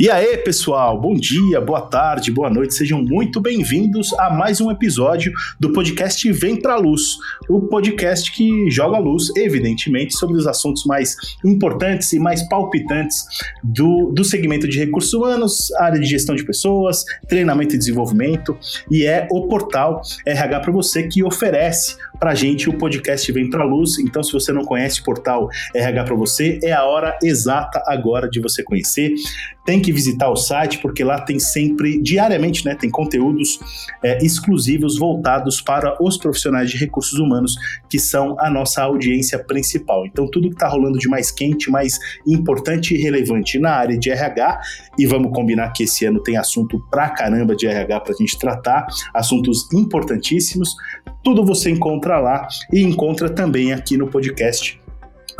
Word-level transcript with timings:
E 0.00 0.08
aí, 0.08 0.36
pessoal, 0.36 1.00
bom 1.00 1.12
dia, 1.12 1.60
boa 1.60 1.80
tarde, 1.80 2.30
boa 2.30 2.48
noite, 2.48 2.72
sejam 2.72 3.02
muito 3.02 3.40
bem-vindos 3.40 4.12
a 4.12 4.30
mais 4.30 4.60
um 4.60 4.70
episódio 4.70 5.32
do 5.58 5.72
podcast 5.72 6.30
Vem 6.30 6.54
Pra 6.54 6.76
Luz, 6.76 7.16
o 7.48 7.62
podcast 7.62 8.30
que 8.30 8.70
joga 8.70 8.96
luz, 8.96 9.24
evidentemente, 9.36 10.16
sobre 10.16 10.36
os 10.36 10.46
assuntos 10.46 10.84
mais 10.84 11.16
importantes 11.44 12.12
e 12.12 12.20
mais 12.20 12.48
palpitantes 12.48 13.24
do, 13.64 14.12
do 14.14 14.22
segmento 14.22 14.68
de 14.68 14.78
recursos 14.78 15.12
humanos, 15.12 15.72
área 15.80 15.98
de 15.98 16.06
gestão 16.06 16.36
de 16.36 16.46
pessoas, 16.46 17.04
treinamento 17.28 17.74
e 17.74 17.78
desenvolvimento, 17.78 18.56
e 18.88 19.04
é 19.04 19.26
o 19.32 19.48
portal 19.48 20.00
RH 20.24 20.60
para 20.60 20.72
você 20.72 21.08
que 21.08 21.24
oferece 21.24 21.96
para 22.20 22.36
gente 22.36 22.70
o 22.70 22.78
podcast 22.78 23.32
Vem 23.32 23.50
Pra 23.50 23.64
Luz. 23.64 23.98
Então, 23.98 24.22
se 24.22 24.32
você 24.32 24.52
não 24.52 24.64
conhece 24.64 25.00
o 25.00 25.04
portal 25.04 25.48
RH 25.74 26.04
para 26.04 26.14
você, 26.14 26.60
é 26.62 26.72
a 26.72 26.84
hora 26.84 27.18
exata 27.20 27.82
agora 27.84 28.30
de 28.30 28.40
você 28.40 28.62
conhecer 28.62 29.12
tem 29.68 29.82
que 29.82 29.87
visitar 29.92 30.30
o 30.30 30.36
site 30.36 30.78
porque 30.78 31.04
lá 31.04 31.20
tem 31.20 31.38
sempre, 31.38 32.00
diariamente, 32.00 32.64
né, 32.64 32.74
tem 32.74 32.90
conteúdos 32.90 33.58
é, 34.02 34.18
exclusivos 34.24 34.98
voltados 34.98 35.60
para 35.60 35.96
os 36.02 36.16
profissionais 36.16 36.70
de 36.70 36.76
recursos 36.76 37.18
humanos, 37.18 37.56
que 37.88 37.98
são 37.98 38.36
a 38.38 38.50
nossa 38.50 38.82
audiência 38.82 39.38
principal. 39.38 40.06
Então, 40.06 40.28
tudo 40.28 40.48
que 40.48 40.54
está 40.54 40.68
rolando 40.68 40.98
de 40.98 41.08
mais 41.08 41.30
quente, 41.30 41.70
mais 41.70 41.98
importante 42.26 42.94
e 42.94 42.98
relevante 42.98 43.58
na 43.58 43.70
área 43.70 43.98
de 43.98 44.10
RH, 44.10 44.60
e 44.98 45.06
vamos 45.06 45.32
combinar 45.32 45.72
que 45.72 45.84
esse 45.84 46.04
ano 46.04 46.22
tem 46.22 46.36
assunto 46.36 46.80
pra 46.90 47.10
caramba 47.10 47.54
de 47.54 47.66
RH 47.66 48.00
para 48.00 48.12
a 48.12 48.16
gente 48.16 48.38
tratar, 48.38 48.86
assuntos 49.14 49.72
importantíssimos, 49.72 50.74
tudo 51.22 51.44
você 51.44 51.70
encontra 51.70 52.18
lá 52.18 52.46
e 52.72 52.82
encontra 52.82 53.28
também 53.28 53.72
aqui 53.72 53.96
no 53.96 54.08
podcast 54.08 54.80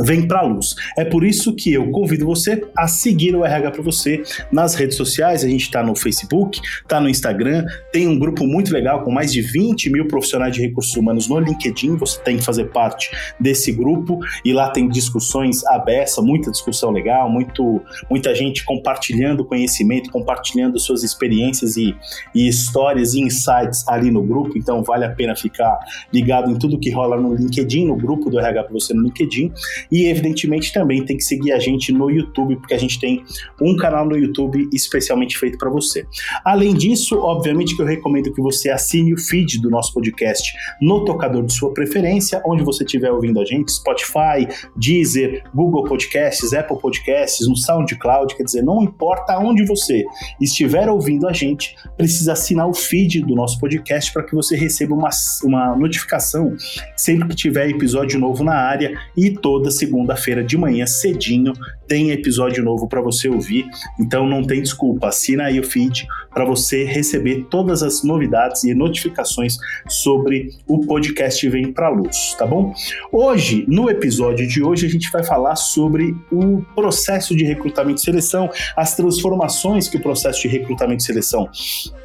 vem 0.00 0.26
para 0.26 0.40
a 0.40 0.42
luz. 0.42 0.74
É 0.96 1.04
por 1.04 1.24
isso 1.24 1.54
que 1.54 1.72
eu 1.72 1.90
convido 1.90 2.24
você 2.24 2.62
a 2.76 2.86
seguir 2.86 3.34
o 3.34 3.44
RH 3.44 3.72
para 3.72 3.82
você 3.82 4.22
nas 4.52 4.74
redes 4.74 4.96
sociais. 4.96 5.44
A 5.44 5.48
gente 5.48 5.62
está 5.62 5.82
no 5.82 5.96
Facebook, 5.96 6.60
está 6.82 7.00
no 7.00 7.08
Instagram, 7.08 7.64
tem 7.92 8.06
um 8.06 8.18
grupo 8.18 8.46
muito 8.46 8.72
legal 8.72 9.02
com 9.02 9.10
mais 9.10 9.32
de 9.32 9.40
20 9.40 9.90
mil 9.90 10.06
profissionais 10.06 10.54
de 10.54 10.62
recursos 10.62 10.94
humanos 10.94 11.28
no 11.28 11.38
LinkedIn. 11.40 11.96
Você 11.96 12.20
tem 12.20 12.36
que 12.36 12.44
fazer 12.44 12.66
parte 12.66 13.10
desse 13.40 13.72
grupo 13.72 14.18
e 14.44 14.52
lá 14.52 14.70
tem 14.70 14.88
discussões 14.88 15.64
abertas, 15.66 16.16
muita 16.18 16.50
discussão 16.50 16.90
legal, 16.90 17.28
muito, 17.28 17.82
muita 18.08 18.34
gente 18.34 18.64
compartilhando 18.64 19.44
conhecimento, 19.44 20.10
compartilhando 20.10 20.78
suas 20.78 21.02
experiências 21.02 21.76
e, 21.76 21.94
e 22.34 22.46
histórias 22.46 23.14
e 23.14 23.20
insights 23.20 23.86
ali 23.88 24.10
no 24.10 24.22
grupo. 24.22 24.56
Então 24.56 24.82
vale 24.82 25.04
a 25.04 25.10
pena 25.10 25.34
ficar 25.34 25.78
ligado 26.12 26.50
em 26.50 26.56
tudo 26.56 26.78
que 26.78 26.90
rola 26.90 27.20
no 27.20 27.34
LinkedIn, 27.34 27.86
no 27.86 27.96
grupo 27.96 28.30
do 28.30 28.38
RH 28.38 28.64
para 28.64 28.72
você 28.72 28.94
no 28.94 29.02
LinkedIn. 29.02 29.52
E, 29.90 30.06
evidentemente, 30.06 30.72
também 30.72 31.04
tem 31.04 31.16
que 31.16 31.24
seguir 31.24 31.52
a 31.52 31.58
gente 31.58 31.92
no 31.92 32.10
YouTube, 32.10 32.56
porque 32.56 32.74
a 32.74 32.78
gente 32.78 33.00
tem 33.00 33.24
um 33.60 33.76
canal 33.76 34.06
no 34.06 34.16
YouTube 34.16 34.68
especialmente 34.72 35.38
feito 35.38 35.58
para 35.58 35.70
você. 35.70 36.06
Além 36.44 36.74
disso, 36.74 37.18
obviamente 37.18 37.74
que 37.74 37.82
eu 37.82 37.86
recomendo 37.86 38.32
que 38.32 38.40
você 38.40 38.70
assine 38.70 39.14
o 39.14 39.18
feed 39.18 39.60
do 39.60 39.70
nosso 39.70 39.92
podcast 39.92 40.52
no 40.80 41.04
tocador 41.04 41.44
de 41.44 41.52
sua 41.52 41.72
preferência, 41.72 42.42
onde 42.46 42.62
você 42.62 42.84
estiver 42.84 43.10
ouvindo 43.10 43.40
a 43.40 43.44
gente, 43.44 43.72
Spotify, 43.72 44.46
Deezer, 44.76 45.44
Google 45.54 45.84
Podcasts, 45.84 46.52
Apple 46.52 46.78
Podcasts, 46.78 47.48
no 47.48 47.56
SoundCloud, 47.56 48.36
quer 48.36 48.42
dizer, 48.42 48.62
não 48.62 48.82
importa 48.82 49.38
onde 49.38 49.64
você 49.64 50.04
estiver 50.40 50.88
ouvindo 50.88 51.26
a 51.26 51.32
gente, 51.32 51.74
precisa 51.96 52.32
assinar 52.32 52.68
o 52.68 52.74
feed 52.74 53.22
do 53.22 53.34
nosso 53.34 53.58
podcast 53.58 54.12
para 54.12 54.22
que 54.24 54.34
você 54.34 54.56
receba 54.56 54.94
uma, 54.94 55.10
uma 55.44 55.76
notificação 55.76 56.54
sempre 56.96 57.28
que 57.28 57.36
tiver 57.36 57.68
episódio 57.70 58.18
novo 58.18 58.44
na 58.44 58.54
área 58.54 58.98
e 59.16 59.30
todas 59.30 59.77
segunda-feira 59.78 60.42
de 60.42 60.56
manhã, 60.56 60.86
cedinho, 60.86 61.52
tem 61.88 62.10
episódio 62.10 62.62
novo 62.62 62.86
para 62.86 63.00
você 63.00 63.28
ouvir. 63.28 63.66
Então 63.98 64.28
não 64.28 64.42
tem 64.42 64.62
desculpa, 64.62 65.08
assina 65.08 65.44
aí 65.44 65.58
o 65.58 65.64
feed 65.64 66.06
para 66.32 66.44
você 66.44 66.84
receber 66.84 67.46
todas 67.50 67.82
as 67.82 68.04
novidades 68.04 68.62
e 68.62 68.74
notificações 68.74 69.56
sobre 69.88 70.50
o 70.68 70.86
podcast 70.86 71.48
Vem 71.48 71.72
para 71.72 71.88
Luz, 71.88 72.36
tá 72.38 72.46
bom? 72.46 72.72
Hoje, 73.10 73.64
no 73.66 73.90
episódio 73.90 74.46
de 74.46 74.62
hoje, 74.62 74.86
a 74.86 74.88
gente 74.88 75.10
vai 75.10 75.24
falar 75.24 75.56
sobre 75.56 76.14
o 76.30 76.62
processo 76.74 77.34
de 77.34 77.44
recrutamento 77.44 78.00
e 78.00 78.04
seleção, 78.04 78.48
as 78.76 78.94
transformações 78.94 79.88
que 79.88 79.96
o 79.96 80.00
processo 80.00 80.42
de 80.42 80.48
recrutamento 80.48 81.02
e 81.02 81.06
seleção 81.06 81.48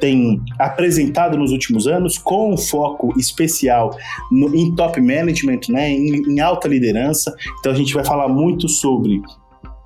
tem 0.00 0.40
apresentado 0.58 1.36
nos 1.36 1.52
últimos 1.52 1.86
anos, 1.86 2.18
com 2.18 2.56
foco 2.56 3.12
especial 3.18 3.96
no, 4.32 4.54
em 4.54 4.74
top 4.74 5.00
management, 5.00 5.60
né, 5.68 5.90
em, 5.90 6.32
em 6.32 6.40
alta 6.40 6.66
liderança. 6.66 7.34
Então 7.60 7.70
a 7.70 7.74
gente 7.74 7.92
vai 7.92 8.04
falar 8.04 8.28
muito 8.28 8.68
sobre 8.68 9.22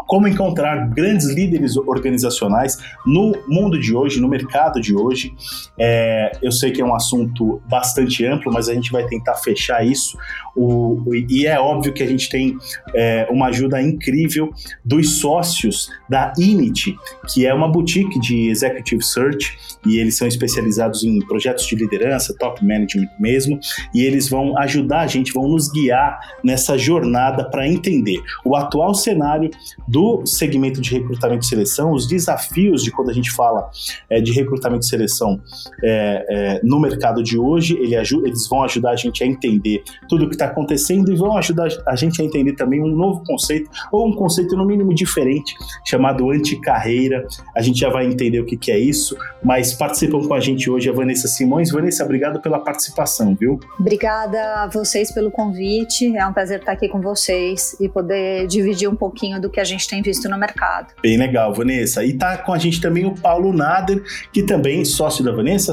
como 0.08 0.26
encontrar 0.26 0.88
grandes 0.88 1.28
líderes 1.28 1.76
organizacionais 1.76 2.78
no 3.06 3.32
mundo 3.46 3.78
de 3.78 3.94
hoje, 3.94 4.20
no 4.20 4.26
mercado 4.26 4.80
de 4.80 4.96
hoje. 4.96 5.34
É, 5.78 6.32
eu 6.42 6.50
sei 6.50 6.72
que 6.72 6.80
é 6.80 6.84
um 6.84 6.94
assunto 6.94 7.60
bastante 7.68 8.24
amplo, 8.24 8.50
mas 8.50 8.70
a 8.70 8.74
gente 8.74 8.90
vai 8.90 9.06
tentar 9.06 9.34
fechar 9.34 9.86
isso. 9.86 10.16
O, 10.56 11.04
e 11.28 11.46
é 11.46 11.60
óbvio 11.60 11.92
que 11.92 12.02
a 12.02 12.06
gente 12.06 12.30
tem 12.30 12.56
é, 12.94 13.28
uma 13.30 13.48
ajuda 13.48 13.80
incrível 13.82 14.50
dos 14.82 15.20
sócios 15.20 15.90
da 16.08 16.32
Init, 16.38 16.96
que 17.28 17.46
é 17.46 17.52
uma 17.52 17.68
boutique 17.68 18.18
de 18.18 18.48
executive 18.48 19.04
search, 19.04 19.58
e 19.86 19.98
eles 19.98 20.16
são 20.16 20.26
especializados 20.26 21.04
em 21.04 21.18
projetos 21.20 21.66
de 21.66 21.76
liderança, 21.76 22.34
top 22.38 22.64
management 22.64 23.08
mesmo, 23.18 23.58
e 23.94 24.02
eles 24.02 24.28
vão 24.28 24.56
ajudar 24.58 25.00
a 25.00 25.06
gente, 25.06 25.32
vão 25.32 25.48
nos 25.48 25.70
guiar 25.70 26.18
nessa 26.42 26.76
jornada 26.76 27.48
para 27.48 27.66
entender 27.66 28.20
o 28.44 28.56
atual 28.56 28.94
cenário 28.94 29.50
do 29.86 30.24
segmento 30.26 30.80
de 30.80 30.90
recrutamento 30.90 31.44
e 31.44 31.48
seleção, 31.48 31.92
os 31.92 32.06
desafios 32.06 32.82
de 32.82 32.90
quando 32.90 33.10
a 33.10 33.14
gente 33.14 33.30
fala 33.30 33.70
é, 34.10 34.20
de 34.20 34.32
recrutamento 34.32 34.84
e 34.84 34.88
seleção 34.88 35.40
é, 35.82 36.26
é, 36.28 36.60
no 36.62 36.80
mercado 36.80 37.22
de 37.22 37.38
hoje, 37.38 37.76
ele 37.78 37.96
ajuda, 37.96 38.28
eles 38.28 38.48
vão 38.48 38.62
ajudar 38.64 38.90
a 38.90 38.96
gente 38.96 39.22
a 39.22 39.26
entender 39.26 39.82
tudo 40.08 40.24
o 40.24 40.28
que 40.28 40.34
está 40.34 40.46
acontecendo 40.46 41.12
e 41.12 41.16
vão 41.16 41.36
ajudar 41.36 41.68
a 41.86 41.96
gente 41.96 42.20
a 42.20 42.24
entender 42.24 42.54
também 42.54 42.82
um 42.82 42.88
novo 42.88 43.22
conceito, 43.24 43.70
ou 43.92 44.08
um 44.08 44.12
conceito 44.12 44.56
no 44.56 44.64
mínimo 44.64 44.94
diferente, 44.94 45.54
chamado 45.84 46.30
anticarreira. 46.30 47.26
A 47.56 47.62
gente 47.62 47.80
já 47.80 47.90
vai 47.90 48.06
entender 48.06 48.40
o 48.40 48.44
que, 48.44 48.56
que 48.56 48.70
é 48.70 48.78
isso, 48.78 49.16
mas 49.42 49.67
participam 49.72 50.26
com 50.26 50.34
a 50.34 50.40
gente 50.40 50.70
hoje 50.70 50.88
a 50.88 50.92
Vanessa 50.92 51.28
Simões. 51.28 51.70
Vanessa, 51.70 52.04
obrigado 52.04 52.40
pela 52.40 52.58
participação, 52.58 53.34
viu? 53.34 53.58
Obrigada 53.78 54.62
a 54.62 54.66
vocês 54.66 55.12
pelo 55.12 55.30
convite. 55.30 56.16
É 56.16 56.26
um 56.26 56.32
prazer 56.32 56.60
estar 56.60 56.72
aqui 56.72 56.88
com 56.88 57.00
vocês 57.00 57.76
e 57.80 57.88
poder 57.88 58.46
dividir 58.46 58.88
um 58.88 58.96
pouquinho 58.96 59.40
do 59.40 59.48
que 59.48 59.60
a 59.60 59.64
gente 59.64 59.88
tem 59.88 60.02
visto 60.02 60.28
no 60.28 60.38
mercado. 60.38 60.92
Bem 61.02 61.16
legal, 61.16 61.54
Vanessa. 61.54 62.04
E 62.04 62.12
tá 62.12 62.38
com 62.38 62.52
a 62.52 62.58
gente 62.58 62.80
também 62.80 63.04
o 63.04 63.14
Paulo 63.14 63.52
Nader, 63.52 64.02
que 64.32 64.42
também 64.42 64.82
é 64.82 64.84
sócio 64.84 65.24
da 65.24 65.32
Vanessa, 65.32 65.72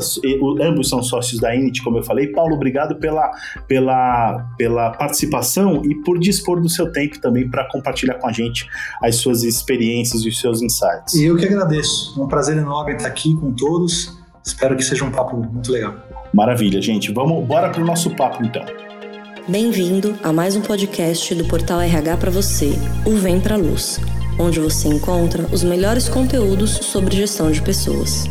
ambos 0.62 0.90
são 0.90 1.02
sócios 1.02 1.40
da 1.40 1.56
Init, 1.56 1.84
como 1.84 1.98
eu 1.98 2.04
falei. 2.04 2.28
Paulo, 2.28 2.56
obrigado 2.56 2.96
pela, 2.96 3.32
pela, 3.68 4.46
pela 4.58 4.76
pela 4.76 4.92
participação 4.92 5.84
e 5.86 5.96
por 6.04 6.20
dispor 6.20 6.60
do 6.60 6.70
seu 6.70 6.92
tempo 6.92 7.20
também 7.22 7.50
para 7.50 7.68
compartilhar 7.70 8.16
com 8.16 8.28
a 8.28 8.32
gente 8.32 8.68
as 9.02 9.18
suas 9.18 9.44
experiências 9.44 10.24
e 10.24 10.30
os 10.30 10.40
seus 10.40 10.62
insights. 10.62 11.14
E 11.14 11.26
eu 11.26 11.38
que 11.38 11.46
agradeço. 11.46 12.20
É 12.20 12.24
um 12.24 12.28
prazer 12.28 12.58
enorme 12.58 12.94
estar 12.94 13.08
aqui 13.08 13.34
com 13.36 13.52
todos. 13.54 13.85
Espero 14.46 14.76
que 14.76 14.84
seja 14.84 15.04
um 15.04 15.12
papo 15.12 15.38
muito 15.38 15.72
legal. 15.72 15.96
Maravilha, 16.34 16.82
gente. 16.82 17.12
Vamos 17.12 17.46
bora 17.46 17.70
para 17.70 17.82
o 17.82 17.86
nosso 17.86 18.16
papo 18.16 18.44
então. 18.44 18.64
Bem-vindo 19.48 20.18
a 20.24 20.34
mais 20.34 20.56
um 20.56 20.62
podcast 20.62 21.34
do 21.36 21.46
Portal 21.46 21.80
RH 21.82 22.18
para 22.18 22.32
você, 22.32 22.74
o 23.06 23.12
Vem 23.12 23.40
para 23.40 23.56
Luz, 23.56 24.00
onde 24.40 24.60
você 24.60 24.88
encontra 24.88 25.44
os 25.54 25.64
melhores 25.64 26.10
conteúdos 26.10 26.72
sobre 26.72 27.16
gestão 27.16 27.52
de 27.52 27.62
pessoas. 27.62 28.26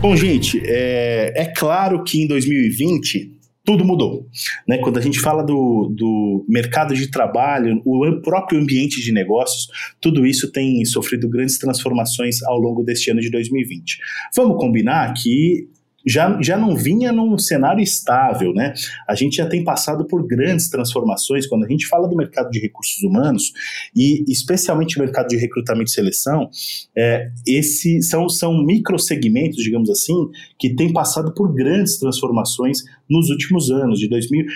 Bom, 0.00 0.16
gente, 0.16 0.62
é, 0.64 1.42
é 1.42 1.44
claro 1.54 2.02
que 2.02 2.22
em 2.22 2.26
2020 2.26 3.39
tudo 3.70 3.84
mudou. 3.84 4.26
Né? 4.66 4.78
Quando 4.78 4.98
a 4.98 5.00
gente 5.00 5.20
fala 5.20 5.44
do, 5.44 5.92
do 5.94 6.44
mercado 6.48 6.92
de 6.92 7.08
trabalho, 7.08 7.80
o 7.84 8.20
próprio 8.20 8.60
ambiente 8.60 9.00
de 9.00 9.12
negócios, 9.12 9.68
tudo 10.00 10.26
isso 10.26 10.50
tem 10.50 10.84
sofrido 10.84 11.28
grandes 11.28 11.56
transformações 11.56 12.42
ao 12.42 12.58
longo 12.58 12.82
deste 12.82 13.12
ano 13.12 13.20
de 13.20 13.30
2020. 13.30 13.98
Vamos 14.34 14.58
combinar 14.58 15.14
que 15.14 15.68
já, 16.06 16.38
já 16.40 16.56
não 16.56 16.74
vinha 16.74 17.12
num 17.12 17.38
cenário 17.38 17.82
estável, 17.82 18.52
né? 18.52 18.72
A 19.08 19.14
gente 19.14 19.36
já 19.36 19.46
tem 19.46 19.62
passado 19.62 20.06
por 20.06 20.26
grandes 20.26 20.68
transformações 20.68 21.46
quando 21.46 21.64
a 21.64 21.68
gente 21.68 21.86
fala 21.86 22.08
do 22.08 22.16
mercado 22.16 22.50
de 22.50 22.58
recursos 22.58 23.02
humanos 23.02 23.52
e 23.94 24.24
especialmente 24.28 24.96
o 24.96 25.00
mercado 25.00 25.28
de 25.28 25.36
recrutamento 25.36 25.90
e 25.90 25.92
seleção, 25.92 26.48
é, 26.96 27.30
esse 27.46 28.02
são, 28.02 28.28
são 28.28 28.64
microsegmentos, 28.64 29.62
digamos 29.62 29.90
assim, 29.90 30.14
que 30.58 30.74
têm 30.74 30.92
passado 30.92 31.32
por 31.34 31.52
grandes 31.54 31.98
transformações 31.98 32.78
nos 33.08 33.28
últimos 33.28 33.70
anos, 33.70 33.98
de 33.98 34.08
2000, 34.08 34.46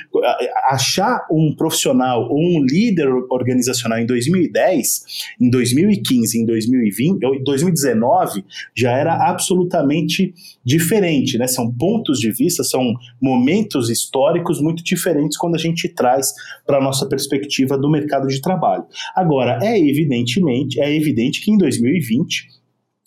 achar 0.68 1.26
um 1.30 1.54
profissional 1.56 2.28
ou 2.30 2.38
um 2.38 2.64
líder 2.64 3.08
organizacional 3.30 3.98
em 3.98 4.06
2010, 4.06 5.04
em 5.40 5.50
2015, 5.50 6.38
em 6.38 6.46
2020, 6.46 7.24
ou 7.24 7.34
em 7.34 7.42
2019 7.42 8.44
já 8.74 8.92
era 8.92 9.28
absolutamente 9.28 10.32
diferente 10.64 11.33
diferente, 11.34 11.38
né? 11.38 11.46
São 11.46 11.70
pontos 11.70 12.18
de 12.18 12.30
vista, 12.30 12.62
são 12.62 12.94
momentos 13.20 13.90
históricos 13.90 14.60
muito 14.60 14.82
diferentes 14.82 15.36
quando 15.36 15.54
a 15.54 15.58
gente 15.58 15.88
traz 15.88 16.32
para 16.66 16.78
a 16.78 16.82
nossa 16.82 17.06
perspectiva 17.06 17.76
do 17.76 17.90
mercado 17.90 18.28
de 18.28 18.40
trabalho. 18.40 18.84
Agora, 19.14 19.58
é 19.62 19.78
evidentemente, 19.78 20.80
é 20.80 20.94
evidente 20.94 21.40
que 21.40 21.50
em 21.50 21.58
2020 21.58 22.54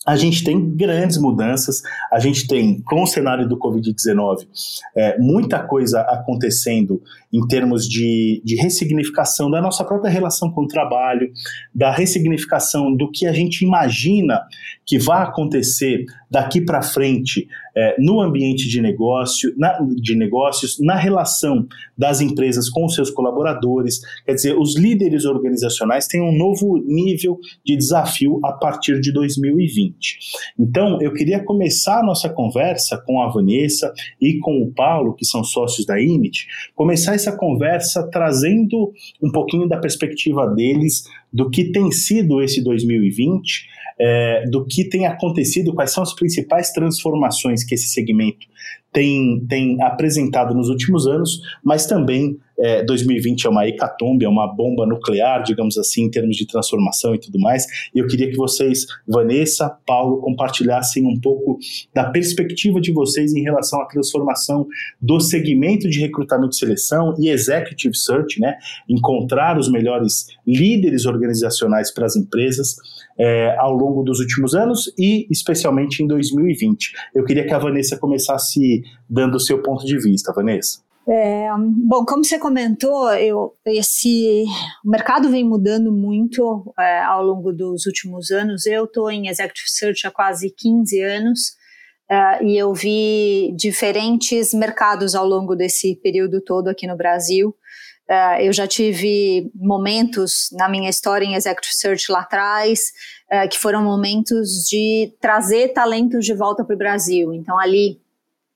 a 0.06 0.15
gente 0.15 0.41
tem 0.41 0.74
grandes 0.74 1.18
mudanças, 1.18 1.81
a 2.09 2.18
gente 2.18 2.47
tem, 2.47 2.81
com 2.83 3.03
o 3.03 3.06
cenário 3.06 3.45
do 3.45 3.59
Covid-19, 3.59 4.47
é, 4.95 5.19
muita 5.19 5.59
coisa 5.59 6.00
acontecendo 6.00 7.01
em 7.33 7.45
termos 7.45 7.85
de, 7.85 8.41
de 8.45 8.56
ressignificação 8.56 9.51
da 9.51 9.62
nossa 9.62 9.83
própria 9.83 10.09
relação 10.09 10.50
com 10.50 10.62
o 10.62 10.68
trabalho, 10.68 11.29
da 11.75 11.91
ressignificação 11.91 12.95
do 12.95 13.12
que 13.12 13.27
a 13.27 13.33
gente 13.33 13.65
imagina 13.65 14.41
que 14.85 14.97
vai 14.97 15.24
acontecer 15.24 16.06
daqui 16.29 16.62
para 16.62 16.81
frente 16.81 17.47
é, 17.75 17.95
no 18.00 18.19
ambiente 18.19 18.68
de 18.68 18.81
negócio, 18.81 19.53
na, 19.56 19.77
de 19.95 20.15
negócios, 20.15 20.79
na 20.79 20.95
relação 20.95 21.68
das 21.97 22.21
empresas 22.21 22.69
com 22.69 22.89
seus 22.89 23.12
colaboradores. 23.12 24.00
Quer 24.25 24.33
dizer, 24.33 24.57
os 24.57 24.75
líderes 24.75 25.25
organizacionais 25.25 26.07
têm 26.07 26.21
um 26.21 26.35
novo 26.35 26.77
nível 26.85 27.39
de 27.63 27.77
desafio 27.77 28.39
a 28.44 28.51
partir 28.51 29.00
de 29.00 29.12
2020. 29.12 30.18
Então, 30.59 31.00
eu 31.01 31.13
queria 31.13 31.44
começar 31.44 32.00
a 32.00 32.03
nossa 32.03 32.29
conversa 32.29 32.97
com 33.06 33.21
a 33.21 33.29
Vanessa 33.29 33.94
e 34.19 34.39
com 34.39 34.63
o 34.63 34.71
Paulo, 34.74 35.13
que 35.13 35.25
são 35.25 35.44
sócios 35.44 35.85
da 35.85 36.01
IMIT, 36.01 36.47
começar 36.75 37.13
essa 37.13 37.35
conversa 37.35 38.09
trazendo 38.12 38.91
um 39.21 39.31
pouquinho 39.31 39.68
da 39.68 39.77
perspectiva 39.77 40.47
deles 40.47 41.03
do 41.31 41.50
que 41.50 41.71
tem 41.71 41.91
sido 41.91 42.41
esse 42.41 42.63
2020 42.63 43.68
é, 44.00 44.45
do 44.50 44.65
que 44.65 44.83
tem 44.83 45.06
acontecido, 45.06 45.74
quais 45.74 45.91
são 45.91 46.03
as 46.03 46.13
principais 46.13 46.71
transformações 46.71 47.63
que 47.63 47.75
esse 47.75 47.88
segmento 47.89 48.47
tem, 48.94 49.44
tem 49.47 49.81
apresentado 49.81 50.53
nos 50.53 50.69
últimos 50.69 51.07
anos, 51.07 51.41
mas 51.63 51.85
também 51.85 52.38
é, 52.59 52.83
2020 52.83 53.45
é 53.45 53.50
uma 53.50 53.68
hecatombe, 53.68 54.25
é 54.25 54.30
uma 54.30 54.48
bomba 54.48 54.86
nuclear, 54.86 55.44
digamos 55.44 55.77
assim, 55.77 56.04
em 56.04 56.12
termos 56.12 56.36
de 56.36 56.48
transformação 56.48 57.13
e 57.13 57.19
tudo 57.19 57.39
mais. 57.39 57.65
E 57.94 58.00
eu 58.00 58.07
queria 58.07 58.30
que 58.30 58.36
vocês, 58.36 58.86
Vanessa, 59.07 59.69
Paulo, 59.86 60.21
compartilhassem 60.21 61.06
um 61.06 61.19
pouco 61.19 61.59
da 61.94 62.09
perspectiva 62.09 62.81
de 62.81 62.92
vocês 62.92 63.33
em 63.33 63.44
relação 63.44 63.81
à 63.81 63.86
transformação 63.86 64.68
do 65.01 65.19
segmento 65.19 65.89
de 65.89 66.00
recrutamento 66.00 66.56
e 66.56 66.59
seleção 66.59 67.13
e 67.19 67.30
executive 67.30 67.95
search, 67.95 68.39
né? 68.39 68.57
Encontrar 68.89 69.57
os 69.57 69.71
melhores 69.71 70.27
líderes 70.45 71.06
organizacionais 71.06 71.94
para 71.94 72.06
as 72.06 72.15
empresas 72.15 72.75
é, 73.19 73.56
ao 73.57 73.74
longo 73.74 74.03
dos 74.03 74.19
últimos 74.19 74.53
anos 74.53 74.92
e 74.98 75.27
especialmente 75.30 76.03
em 76.03 76.07
2020. 76.07 76.94
Eu 77.15 77.24
queria 77.24 77.45
que 77.45 77.53
a 77.53 77.60
Vanessa 77.60 77.98
começasse 77.98 78.83
dando 79.10 79.36
o 79.36 79.39
seu 79.39 79.62
ponto 79.62 79.86
de 79.86 79.98
vista, 79.98 80.31
Vanessa. 80.33 80.87
É, 81.09 81.48
bom, 81.88 82.04
como 82.04 82.25
você 82.25 82.38
comentou, 82.38 83.09
eu, 83.13 83.56
esse 83.65 84.44
o 84.83 84.89
mercado 84.89 85.30
vem 85.30 85.42
mudando 85.42 85.89
muito 85.89 86.74
é, 86.77 87.00
ao 87.00 87.24
longo 87.24 87.54
dos 87.54 87.86
últimos 87.86 88.30
anos. 88.30 88.65
Eu 88.65 88.83
estou 88.83 89.09
em 89.09 89.30
Executive 89.30 89.69
Search 89.69 90.06
há 90.06 90.12
quase 90.12 90.50
15 90.50 91.01
anos 91.01 91.39
é, 92.12 92.44
e 92.44 92.57
eu 92.57 92.74
vi 92.74 93.54
diferentes 93.56 94.54
mercados 94.54 95.15
ao 95.15 95.25
longo 95.25 95.56
desse 95.56 95.95
período 95.95 96.42
todo 96.42 96.68
aqui 96.68 96.86
no 96.86 96.98
Brasil. 96.98 97.56
É, 98.10 98.45
eu 98.45 98.51
já 98.51 98.68
tive 98.68 99.50
momentos 99.56 100.50
na 100.51 100.68
minha 100.68 100.89
história 100.89 101.25
em 101.25 101.36
Executive 101.36 101.74
Search 101.74 102.12
lá 102.12 102.19
atrás, 102.19 102.92
é, 103.31 103.48
que 103.48 103.57
foram 103.57 103.81
momentos 103.81 104.65
de 104.69 105.13
trazer 105.21 105.69
talentos 105.69 106.25
de 106.25 106.33
volta 106.33 106.65
para 106.65 106.75
o 106.75 106.77
Brasil. 106.77 107.33
Então, 107.33 107.57
ali, 107.57 108.01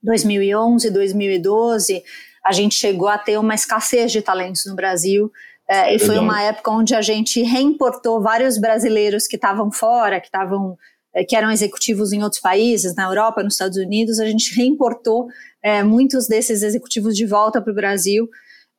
2011, 0.04 0.89
2012 0.89 2.04
a 2.46 2.52
gente 2.52 2.76
chegou 2.76 3.08
a 3.08 3.18
ter 3.18 3.38
uma 3.38 3.56
escassez 3.56 4.12
de 4.12 4.22
talentos 4.22 4.66
no 4.66 4.76
Brasil. 4.76 5.32
É, 5.70 5.96
e 5.96 6.00
foi 6.00 6.18
uma 6.18 6.42
época 6.42 6.72
onde 6.72 6.94
a 6.94 7.02
gente 7.02 7.42
reimportou 7.44 8.22
vários 8.22 8.58
brasileiros 8.58 9.26
que 9.26 9.38
estavam 9.38 9.72
fora, 9.72 10.20
que 10.20 10.28
estavam 10.28 10.78
é, 11.14 11.24
que 11.24 11.36
eram 11.36 11.52
executivos 11.52 12.14
em 12.14 12.24
outros 12.24 12.42
países, 12.42 12.96
na 12.96 13.04
Europa, 13.04 13.44
nos 13.44 13.54
Estados 13.54 13.78
Unidos, 13.78 14.20
a 14.20 14.26
gente 14.26 14.56
reimportou 14.56 15.28
é, 15.62 15.84
muitos 15.84 16.28
desses 16.28 16.64
executivos 16.64 17.16
de 17.16 17.26
volta 17.26 17.62
para 17.62 17.72
o 17.72 17.76
Brasil. 17.76 18.30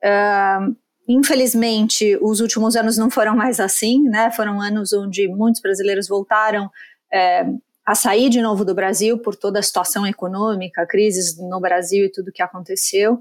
É, 0.03 0.57
infelizmente, 1.07 2.17
os 2.21 2.39
últimos 2.39 2.75
anos 2.75 2.97
não 2.97 3.09
foram 3.09 3.35
mais 3.35 3.59
assim, 3.59 4.03
né? 4.03 4.31
Foram 4.31 4.59
anos 4.59 4.93
onde 4.93 5.27
muitos 5.27 5.61
brasileiros 5.61 6.07
voltaram 6.07 6.69
é, 7.11 7.45
a 7.85 7.93
sair 7.95 8.29
de 8.29 8.41
novo 8.41 8.65
do 8.65 8.73
Brasil 8.73 9.17
por 9.19 9.35
toda 9.35 9.59
a 9.59 9.63
situação 9.63 10.07
econômica, 10.07 10.87
crises 10.87 11.37
no 11.37 11.59
Brasil 11.59 12.05
e 12.05 12.11
tudo 12.11 12.31
que 12.31 12.41
aconteceu. 12.41 13.19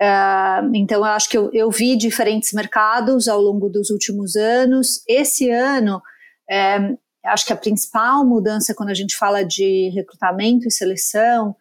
Uh, 0.00 0.74
então, 0.74 0.98
eu 0.98 1.04
acho 1.04 1.28
que 1.28 1.38
eu, 1.38 1.50
eu, 1.52 1.70
vi 1.70 1.96
diferentes 1.96 2.52
mercados 2.52 3.28
ao 3.28 3.40
longo 3.40 3.68
dos 3.68 3.90
últimos 3.90 4.34
anos. 4.34 5.02
Esse 5.08 5.50
ano, 5.50 6.02
é, 6.50 6.96
acho 7.24 7.46
que 7.46 7.52
a 7.52 7.56
principal 7.56 8.24
mudança 8.24 8.74
quando 8.74 8.90
a 8.90 8.94
gente 8.94 9.16
fala 9.16 9.44
de 9.44 9.90
recrutamento 9.94 10.66
e 10.66 10.70
seleção, 10.70 11.54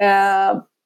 é, 0.00 0.08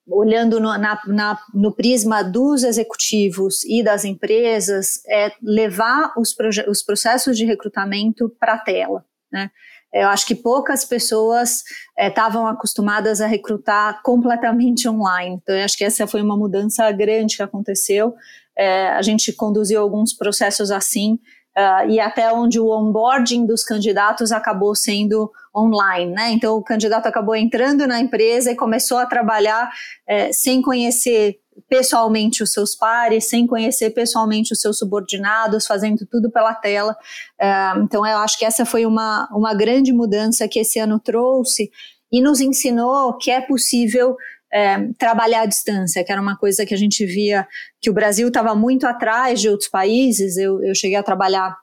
olhando 0.07 0.61
no, 0.61 0.77
na, 0.77 1.01
na, 1.07 1.39
no, 1.55 1.73
prisma 1.73 2.23
dos 2.23 2.65
executivos 2.65 3.65
e 3.65 3.83
das 3.83 4.05
empresas, 4.05 5.03
é 5.09 5.33
levar 5.43 6.13
os, 6.17 6.35
os 6.69 6.83
processos 6.83 7.37
de 7.37 7.45
recrutamento 7.45 8.29
para 8.39 8.55
a 8.55 8.59
tela. 8.59 9.05
Né? 9.33 9.51
Eu 9.93 10.09
acho 10.09 10.27
que 10.27 10.35
poucas 10.35 10.85
pessoas 10.85 11.63
estavam 11.99 12.47
é, 12.47 12.53
acostumadas 12.53 13.21
a 13.21 13.27
recrutar 13.27 14.03
completamente 14.03 14.89
online. 14.89 15.41
Então, 15.43 15.55
eu 15.55 15.65
acho 15.65 15.77
que 15.77 15.85
essa 15.85 16.07
foi 16.07 16.23
uma 16.23 16.37
mudança 16.37 16.91
grande 16.93 17.37
que 17.37 17.43
aconteceu. 17.43 18.15
É, 18.57 18.89
a 18.89 19.03
gente 19.03 19.33
conduziu 19.33 19.81
alguns 19.81 20.13
processos 20.13 20.71
assim, 20.71 21.19
uh, 21.61 21.91
e 21.91 22.01
até 22.01 22.33
onde 22.33 22.59
o 22.59 22.71
onboarding 22.71 23.47
dos 23.47 23.63
candidatos 23.63 24.33
acabou 24.33 24.75
sendo 24.75 25.31
online, 25.55 26.13
né? 26.13 26.31
Então, 26.31 26.57
o 26.57 26.63
candidato 26.63 27.07
acabou 27.07 27.37
entrando 27.37 27.87
na 27.87 28.01
empresa 28.01 28.51
e 28.51 28.57
começou 28.57 28.99
a 28.99 29.07
trabalhar 29.07 29.71
é, 30.07 30.33
sem 30.33 30.63
conhecer 30.63 31.39
pessoalmente 31.69 32.43
os 32.43 32.53
seus 32.53 32.75
pares, 32.75 33.29
sem 33.29 33.47
conhecer 33.47 33.91
pessoalmente 33.91 34.53
os 34.53 34.61
seus 34.61 34.79
subordinados, 34.79 35.67
fazendo 35.67 36.07
tudo 36.07 36.31
pela 36.31 36.55
tela. 36.55 36.97
Uh, 37.41 37.83
então, 37.83 38.07
eu 38.07 38.19
acho 38.19 38.39
que 38.39 38.45
essa 38.45 38.65
foi 38.65 38.87
uma, 38.87 39.29
uma 39.33 39.53
grande 39.53 39.93
mudança 39.93 40.49
que 40.49 40.61
esse 40.61 40.79
ano 40.79 40.99
trouxe 40.99 41.71
e 42.11 42.21
nos 42.21 42.41
ensinou 42.41 43.17
que 43.19 43.31
é 43.31 43.41
possível 43.41 44.17
é, 44.53 44.89
trabalhar 44.99 45.43
à 45.43 45.47
distância, 45.47 46.05
que 46.05 46.13
era 46.13 46.21
uma 46.21 46.37
coisa 46.37 46.67
que 46.67 46.75
a 46.75 46.79
gente 46.79 47.05
via 47.07 47.47
que 47.81 47.91
o 47.91 47.95
Brasil 47.95 48.29
estava 48.29 48.55
muito 48.55 48.87
atrás 48.87 49.41
de 49.41 49.49
outros 49.49 49.69
países. 49.69 50.37
Eu, 50.37 50.63
eu 50.63 50.75
cheguei 50.75 50.97
a 50.97 51.03
trabalhar 51.03 51.57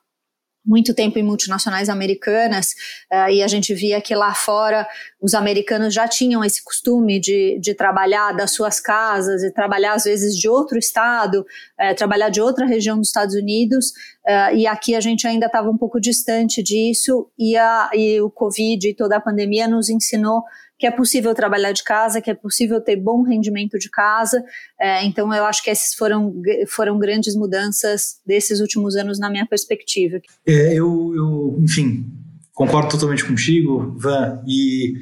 muito 0.68 0.94
tempo 0.94 1.18
em 1.18 1.24
multinacionais 1.24 1.88
americanas 1.88 2.74
uh, 3.12 3.32
e 3.32 3.42
a 3.42 3.48
gente 3.48 3.74
via 3.74 4.02
que 4.02 4.14
lá 4.14 4.36
fora 4.36 4.86
os 5.22 5.34
americanos 5.34 5.94
já 5.94 6.08
tinham 6.08 6.44
esse 6.44 6.62
costume 6.62 7.20
de, 7.22 7.58
de 7.60 7.74
trabalhar 7.74 8.34
das 8.34 8.52
suas 8.52 8.82
casas 8.82 9.44
e 9.44 9.52
trabalhar 9.52 9.94
às 9.94 10.04
vezes 10.04 10.38
de 10.38 10.50
outro 10.50 10.78
estado, 10.78 11.46
uh, 11.80 11.96
trabalhar 11.96 12.28
de 12.28 12.42
outra 12.42 12.66
região 12.66 12.98
dos 12.98 13.08
Estados 13.08 13.34
Unidos 13.34 13.92
uh, 14.28 14.54
e 14.54 14.68
aqui 14.68 14.94
a 14.94 15.00
gente 15.00 15.26
ainda 15.26 15.46
estava 15.46 15.70
um 15.70 15.78
pouco 15.78 16.02
distante 16.02 16.62
disso 16.62 17.32
e, 17.40 17.56
a, 17.56 17.90
e 17.94 18.20
o 18.20 18.30
Covid 18.30 18.90
e 18.90 18.94
toda 18.94 19.16
a 19.16 19.22
pandemia 19.22 19.70
nos 19.70 19.90
ensinou 19.90 20.44
que 20.80 20.86
é 20.86 20.92
possível 20.92 21.34
trabalhar 21.34 21.72
de 21.72 21.84
casa, 21.84 22.22
que 22.22 22.30
é 22.30 22.36
possível 22.36 22.80
ter 22.80 22.96
bom 22.96 23.24
rendimento 23.24 23.80
de 23.80 23.90
casa. 23.90 24.44
É, 24.80 25.04
então, 25.06 25.34
eu 25.34 25.46
acho 25.46 25.64
que 25.64 25.70
essas 25.70 25.96
foram, 25.96 26.34
foram 26.68 27.00
grandes 27.00 27.36
mudanças 27.36 28.20
desses 28.26 28.60
últimos 28.60 28.96
anos 28.96 29.20
na 29.20 29.30
minha 29.30 29.46
perspectiva. 29.46 30.20
É, 30.46 30.74
eu, 30.74 31.14
eu, 31.16 31.58
enfim, 31.60 32.06
concordo 32.54 32.90
totalmente 32.90 33.26
contigo, 33.26 33.96
Van, 33.98 34.42
e 34.48 34.94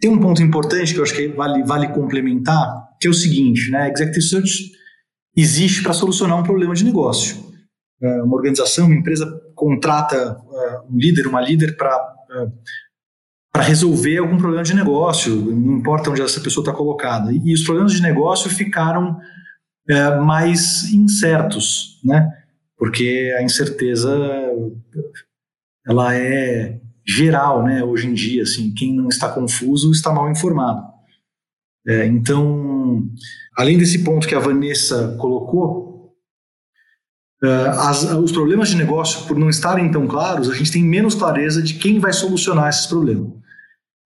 tem 0.00 0.10
um 0.10 0.20
ponto 0.20 0.42
importante 0.42 0.92
que 0.92 1.00
eu 1.00 1.02
acho 1.02 1.14
que 1.14 1.28
vale, 1.28 1.64
vale 1.64 1.88
complementar, 1.88 2.88
que 3.00 3.08
é 3.08 3.10
o 3.10 3.14
seguinte, 3.14 3.70
né, 3.70 3.90
Executive 3.90 4.22
Search 4.22 4.72
existe 5.36 5.82
para 5.82 5.92
solucionar 5.92 6.38
um 6.38 6.42
problema 6.42 6.74
de 6.74 6.84
negócio. 6.84 7.44
É, 8.00 8.22
uma 8.22 8.36
organização, 8.36 8.86
uma 8.86 8.94
empresa 8.94 9.26
contrata 9.54 10.16
é, 10.16 10.80
um 10.90 10.96
líder, 10.96 11.26
uma 11.26 11.40
líder 11.40 11.76
para 11.76 11.98
para 13.56 13.64
resolver 13.64 14.18
algum 14.18 14.36
problema 14.36 14.62
de 14.62 14.74
negócio, 14.74 15.34
não 15.34 15.78
importa 15.78 16.10
onde 16.10 16.20
essa 16.20 16.38
pessoa 16.42 16.62
está 16.62 16.74
colocada. 16.74 17.32
E, 17.32 17.54
os 17.54 17.62
problemas 17.62 17.92
de 17.92 18.02
negócio 18.02 18.50
ficaram 18.50 19.18
é, 19.88 20.14
mais 20.16 20.92
incertos, 20.92 21.98
né? 22.04 22.30
Porque 22.76 23.34
a 23.38 23.42
incerteza 23.42 24.14
ela 25.86 26.14
é 26.14 26.78
geral, 27.02 27.64
né? 27.64 27.82
Hoje 27.82 28.06
em 28.06 28.12
dia, 28.12 28.42
assim, 28.42 28.74
quem 28.74 28.94
não 28.94 29.08
está 29.08 29.30
confuso 29.30 29.90
está 29.90 30.12
mal 30.12 30.30
informado. 30.30 30.82
É, 31.88 32.04
então, 32.04 33.08
além 33.56 33.78
desse 33.78 34.04
ponto 34.04 34.28
que 34.28 34.34
a 34.34 34.38
Vanessa 34.38 35.16
colocou, 35.18 36.14
é, 37.42 37.48
as, 37.68 38.02
os 38.02 38.32
problemas 38.32 38.68
de 38.68 38.76
negócio, 38.76 39.26
por 39.26 39.38
não 39.38 39.48
estarem 39.48 39.90
tão 39.90 40.06
claros, 40.06 40.50
a 40.50 40.54
gente 40.54 40.70
tem 40.70 40.84
menos 40.84 41.14
clareza 41.14 41.62
de 41.62 41.72
quem 41.72 41.98
vai 41.98 42.12
solucionar 42.12 42.68
esses 42.68 42.84
problemas. 42.84 43.45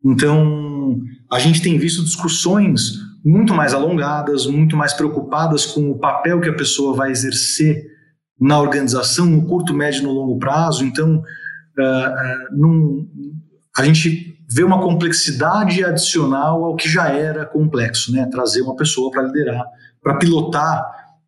Então, 0.05 0.99
a 1.31 1.39
gente 1.39 1.63
tem 1.63 1.79
visto 1.79 2.03
discussões 2.03 2.99
muito 3.25 3.55
mais 3.55 3.75
alongadas, 3.75 4.47
muito 4.47 4.77
mais 4.77 4.95
preocupadas 4.95 5.67
com 5.67 5.91
o 5.91 5.99
papel 5.99 6.41
que 6.41 6.49
a 6.49 6.57
pessoa 6.57 6.95
vai 6.95 7.11
exercer 7.11 7.87
na 8.41 8.59
organização 8.59 9.27
no 9.27 9.47
curto, 9.47 9.75
médio 9.75 10.01
e 10.01 10.05
no 10.05 10.13
longo 10.13 10.39
prazo. 10.39 10.85
Então, 10.85 11.17
uh, 11.17 11.83
uh, 11.83 12.57
num, 12.57 13.07
a 13.77 13.85
gente 13.85 14.39
vê 14.51 14.65
uma 14.65 14.81
complexidade 14.81 15.85
adicional 15.85 16.65
ao 16.65 16.75
que 16.75 16.89
já 16.89 17.09
era 17.09 17.45
complexo, 17.45 18.11
né? 18.13 18.27
Trazer 18.31 18.63
uma 18.63 18.75
pessoa 18.75 19.11
para 19.11 19.23
liderar, 19.23 19.65
para 20.03 20.17
pilotar 20.17 20.83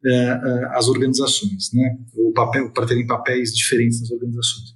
uh, 0.05 0.67
as 0.73 0.89
organizações, 0.89 1.71
né? 1.75 1.99
O 2.17 2.33
papel 2.33 2.71
para 2.73 2.87
terem 2.87 3.07
papéis 3.07 3.55
diferentes 3.55 4.01
nas 4.01 4.11
organizações. 4.11 4.75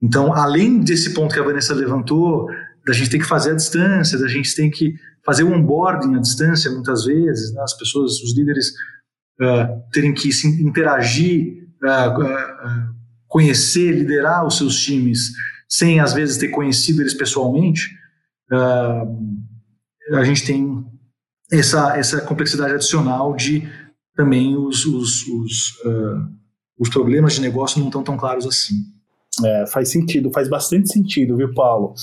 Então, 0.00 0.32
além 0.32 0.78
desse 0.78 1.12
ponto 1.12 1.34
que 1.34 1.40
a 1.40 1.44
Vanessa 1.44 1.74
levantou, 1.74 2.46
da 2.86 2.92
gente 2.92 3.10
tem 3.10 3.20
que 3.20 3.26
fazer 3.26 3.50
a 3.50 3.56
distância, 3.56 4.18
da 4.18 4.28
gente 4.28 4.54
tem 4.54 4.70
que 4.70 4.94
fazer 5.24 5.42
o 5.42 5.52
onboarding 5.52 6.14
à 6.14 6.20
distância 6.20 6.70
muitas 6.70 7.04
vezes, 7.04 7.52
né? 7.52 7.60
as 7.60 7.76
pessoas, 7.76 8.20
os 8.22 8.36
líderes 8.36 8.68
uh, 9.40 9.82
terem 9.92 10.14
que 10.14 10.32
se 10.32 10.46
interagir, 10.62 11.68
uh, 11.82 12.22
uh, 12.22 12.94
conhecer, 13.26 13.90
liderar 13.90 14.46
os 14.46 14.56
seus 14.56 14.80
times, 14.80 15.32
sem 15.68 15.98
às 15.98 16.14
vezes 16.14 16.36
ter 16.36 16.48
conhecido 16.48 17.02
eles 17.02 17.12
pessoalmente, 17.12 17.90
a 20.12 20.22
gente 20.22 20.46
tem 20.46 20.86
essa, 21.50 21.98
essa 21.98 22.20
complexidade 22.20 22.74
adicional 22.74 23.34
de 23.34 23.68
também 24.14 24.56
os, 24.56 24.86
os, 24.86 25.26
os, 25.26 25.72
os 26.78 26.88
problemas 26.88 27.34
de 27.34 27.40
negócio 27.40 27.80
não 27.80 27.88
estão 27.88 28.04
tão 28.04 28.16
claros 28.16 28.46
assim. 28.46 28.76
É, 29.44 29.66
faz 29.66 29.90
sentido, 29.90 30.30
faz 30.32 30.48
bastante 30.48 30.90
sentido, 30.90 31.36
viu, 31.36 31.52
Paulo? 31.52 31.94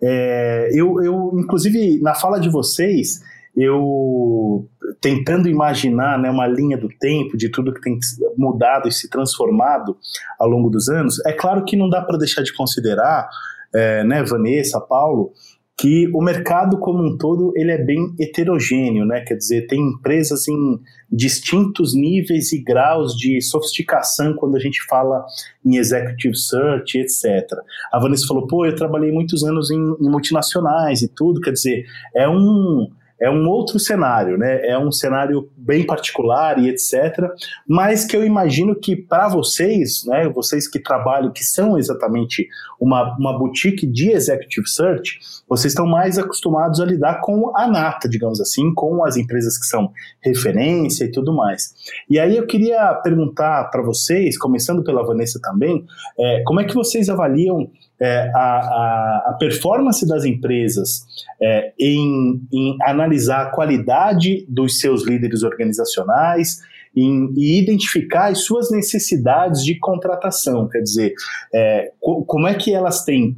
É, 0.00 0.70
eu, 0.72 1.02
eu, 1.02 1.32
inclusive, 1.34 2.00
na 2.00 2.14
fala 2.14 2.38
de 2.38 2.48
vocês, 2.48 3.20
eu 3.56 4.68
tentando 5.00 5.48
imaginar 5.48 6.18
né, 6.18 6.30
uma 6.30 6.46
linha 6.46 6.76
do 6.76 6.88
tempo 6.88 7.36
de 7.36 7.48
tudo 7.48 7.72
que 7.72 7.80
tem 7.80 7.98
mudado 8.36 8.86
e 8.86 8.92
se 8.92 9.08
transformado 9.08 9.96
ao 10.38 10.48
longo 10.48 10.68
dos 10.68 10.88
anos, 10.88 11.18
é 11.26 11.32
claro 11.32 11.64
que 11.64 11.76
não 11.76 11.88
dá 11.88 12.02
para 12.02 12.18
deixar 12.18 12.42
de 12.42 12.54
considerar, 12.54 13.28
é, 13.74 14.04
né, 14.04 14.22
Vanessa, 14.22 14.80
Paulo, 14.80 15.32
que 15.78 16.08
o 16.14 16.22
mercado 16.22 16.78
como 16.78 17.04
um 17.04 17.18
todo 17.18 17.52
ele 17.54 17.70
é 17.70 17.76
bem 17.76 18.14
heterogêneo, 18.18 19.04
né? 19.04 19.20
Quer 19.20 19.34
dizer, 19.34 19.66
tem 19.66 19.78
empresas 19.78 20.48
em 20.48 20.80
distintos 21.12 21.94
níveis 21.94 22.50
e 22.52 22.62
graus 22.62 23.14
de 23.14 23.42
sofisticação 23.42 24.34
quando 24.34 24.56
a 24.56 24.60
gente 24.60 24.82
fala 24.86 25.24
em 25.64 25.76
executive 25.76 26.34
search, 26.34 26.98
etc. 26.98 27.46
A 27.92 28.00
Vanessa 28.00 28.26
falou, 28.26 28.46
pô, 28.46 28.64
eu 28.64 28.74
trabalhei 28.74 29.12
muitos 29.12 29.44
anos 29.44 29.70
em, 29.70 29.76
em 29.76 30.10
multinacionais 30.10 31.02
e 31.02 31.08
tudo, 31.08 31.42
quer 31.42 31.52
dizer, 31.52 31.84
é 32.14 32.26
um 32.26 32.88
é 33.20 33.30
um 33.30 33.48
outro 33.48 33.78
cenário, 33.78 34.36
né? 34.36 34.66
É 34.66 34.78
um 34.78 34.92
cenário 34.92 35.48
bem 35.56 35.84
particular 35.84 36.58
e 36.58 36.68
etc. 36.68 37.30
Mas 37.66 38.04
que 38.04 38.16
eu 38.16 38.24
imagino 38.24 38.74
que 38.74 38.94
para 38.94 39.28
vocês, 39.28 40.04
né? 40.06 40.28
Vocês 40.28 40.68
que 40.68 40.78
trabalham, 40.78 41.32
que 41.32 41.44
são 41.44 41.78
exatamente 41.78 42.46
uma, 42.80 43.16
uma 43.18 43.38
boutique 43.38 43.86
de 43.86 44.10
executive 44.10 44.68
search, 44.68 45.18
vocês 45.48 45.72
estão 45.72 45.86
mais 45.86 46.18
acostumados 46.18 46.80
a 46.80 46.84
lidar 46.84 47.20
com 47.20 47.56
a 47.56 47.66
nata, 47.66 48.08
digamos 48.08 48.40
assim, 48.40 48.74
com 48.74 49.04
as 49.04 49.16
empresas 49.16 49.58
que 49.58 49.66
são 49.66 49.90
referência 50.22 51.04
e 51.04 51.10
tudo 51.10 51.34
mais. 51.34 51.74
E 52.10 52.18
aí 52.18 52.36
eu 52.36 52.46
queria 52.46 52.94
perguntar 53.02 53.64
para 53.70 53.82
vocês, 53.82 54.36
começando 54.36 54.84
pela 54.84 55.04
Vanessa 55.04 55.40
também, 55.42 55.86
é, 56.18 56.42
como 56.44 56.60
é 56.60 56.64
que 56.64 56.74
vocês 56.74 57.08
avaliam 57.08 57.70
é, 58.00 58.30
a, 58.34 58.38
a, 58.38 59.24
a, 59.30 59.36
performance 59.38 60.06
das 60.06 60.24
empresas 60.24 61.06
é, 61.40 61.72
em, 61.80 62.42
em, 62.52 62.76
analisar 62.82 63.42
a 63.42 63.50
qualidade 63.50 64.44
dos 64.48 64.80
seus 64.80 65.06
líderes 65.06 65.42
organizacionais 65.42 66.58
em, 66.94 67.32
e 67.36 67.58
identificar 67.58 68.30
as 68.30 68.40
suas 68.40 68.70
necessidades 68.70 69.64
de 69.64 69.78
contratação. 69.78 70.68
Quer 70.68 70.80
dizer, 70.80 71.14
é, 71.54 71.90
co 72.00 72.24
como 72.24 72.46
é 72.46 72.54
que 72.54 72.74
elas 72.74 73.04
têm 73.04 73.36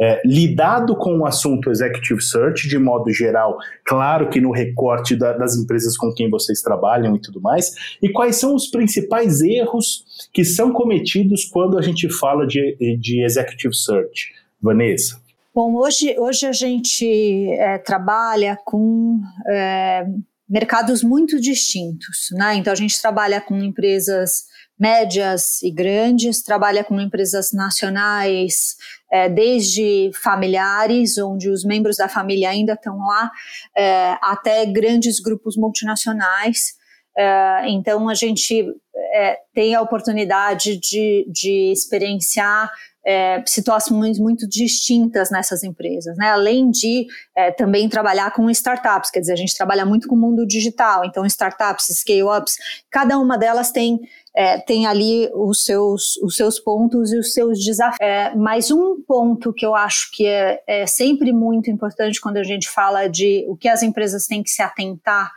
é, 0.00 0.20
lidado 0.24 0.96
com 0.96 1.18
o 1.18 1.26
assunto 1.26 1.70
executive 1.70 2.20
search 2.20 2.68
de 2.68 2.78
modo 2.78 3.12
geral, 3.12 3.56
claro 3.84 4.28
que 4.28 4.40
no 4.40 4.50
recorte 4.50 5.14
da, 5.14 5.32
das 5.32 5.56
empresas 5.56 5.96
com 5.96 6.12
quem 6.12 6.28
vocês 6.28 6.60
trabalham 6.60 7.14
e 7.14 7.20
tudo 7.20 7.40
mais, 7.40 7.96
e 8.02 8.08
quais 8.08 8.36
são 8.36 8.54
os 8.54 8.68
principais 8.68 9.40
erros 9.40 10.04
que 10.32 10.44
são 10.44 10.72
cometidos 10.72 11.44
quando 11.44 11.78
a 11.78 11.82
gente 11.82 12.08
fala 12.08 12.46
de, 12.46 12.76
de 12.98 13.24
executive 13.24 13.74
search? 13.74 14.32
Vanessa. 14.64 15.22
Bom, 15.54 15.76
hoje, 15.76 16.16
hoje 16.18 16.46
a 16.46 16.52
gente 16.52 17.48
é, 17.52 17.78
trabalha 17.78 18.58
com 18.64 19.20
é, 19.46 20.04
mercados 20.48 21.04
muito 21.04 21.40
distintos, 21.40 22.30
né? 22.32 22.56
Então 22.56 22.72
a 22.72 22.76
gente 22.76 23.00
trabalha 23.00 23.40
com 23.40 23.56
empresas 23.58 24.46
médias 24.78 25.62
e 25.62 25.70
grandes, 25.70 26.42
trabalha 26.42 26.82
com 26.82 27.00
empresas 27.00 27.52
nacionais, 27.52 28.76
é, 29.10 29.28
desde 29.28 30.10
familiares, 30.22 31.16
onde 31.18 31.48
os 31.48 31.64
membros 31.64 31.96
da 31.96 32.08
família 32.08 32.50
ainda 32.50 32.72
estão 32.72 32.98
lá, 32.98 33.30
é, 33.76 34.16
até 34.20 34.66
grandes 34.66 35.20
grupos 35.20 35.56
multinacionais. 35.56 36.74
É, 37.16 37.68
então, 37.68 38.08
a 38.08 38.14
gente 38.14 38.66
é, 39.14 39.38
tem 39.54 39.74
a 39.74 39.80
oportunidade 39.80 40.76
de, 40.78 41.26
de 41.30 41.70
experienciar 41.72 42.70
é, 43.06 43.42
situações 43.46 44.18
muito 44.18 44.48
distintas 44.48 45.30
nessas 45.30 45.62
empresas, 45.62 46.16
né? 46.16 46.30
Além 46.30 46.70
de 46.70 47.06
é, 47.36 47.52
também 47.52 47.88
trabalhar 47.88 48.32
com 48.32 48.48
startups, 48.50 49.10
quer 49.10 49.20
dizer, 49.20 49.34
a 49.34 49.36
gente 49.36 49.54
trabalha 49.54 49.84
muito 49.84 50.08
com 50.08 50.14
o 50.14 50.18
mundo 50.18 50.46
digital, 50.46 51.04
então 51.04 51.26
startups, 51.26 51.86
scale-ups, 51.98 52.56
cada 52.90 53.18
uma 53.18 53.36
delas 53.36 53.70
tem 53.70 54.00
é, 54.36 54.58
tem 54.58 54.86
ali 54.86 55.30
os 55.32 55.64
seus, 55.64 56.16
os 56.16 56.36
seus 56.36 56.58
pontos 56.58 57.12
e 57.12 57.18
os 57.18 57.32
seus 57.32 57.58
desafios. 57.58 57.98
É, 58.00 58.34
mas 58.34 58.70
um 58.70 59.00
ponto 59.06 59.52
que 59.52 59.64
eu 59.64 59.74
acho 59.74 60.10
que 60.12 60.26
é, 60.26 60.62
é, 60.66 60.86
sempre 60.86 61.32
muito 61.32 61.70
importante 61.70 62.20
quando 62.20 62.38
a 62.38 62.44
gente 62.44 62.68
fala 62.68 63.08
de 63.08 63.44
o 63.48 63.56
que 63.56 63.68
as 63.68 63.82
empresas 63.82 64.26
têm 64.26 64.42
que 64.42 64.50
se 64.50 64.62
atentar 64.62 65.30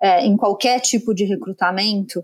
é, 0.00 0.24
em 0.24 0.36
qualquer 0.36 0.80
tipo 0.80 1.14
de 1.14 1.24
recrutamento, 1.24 2.20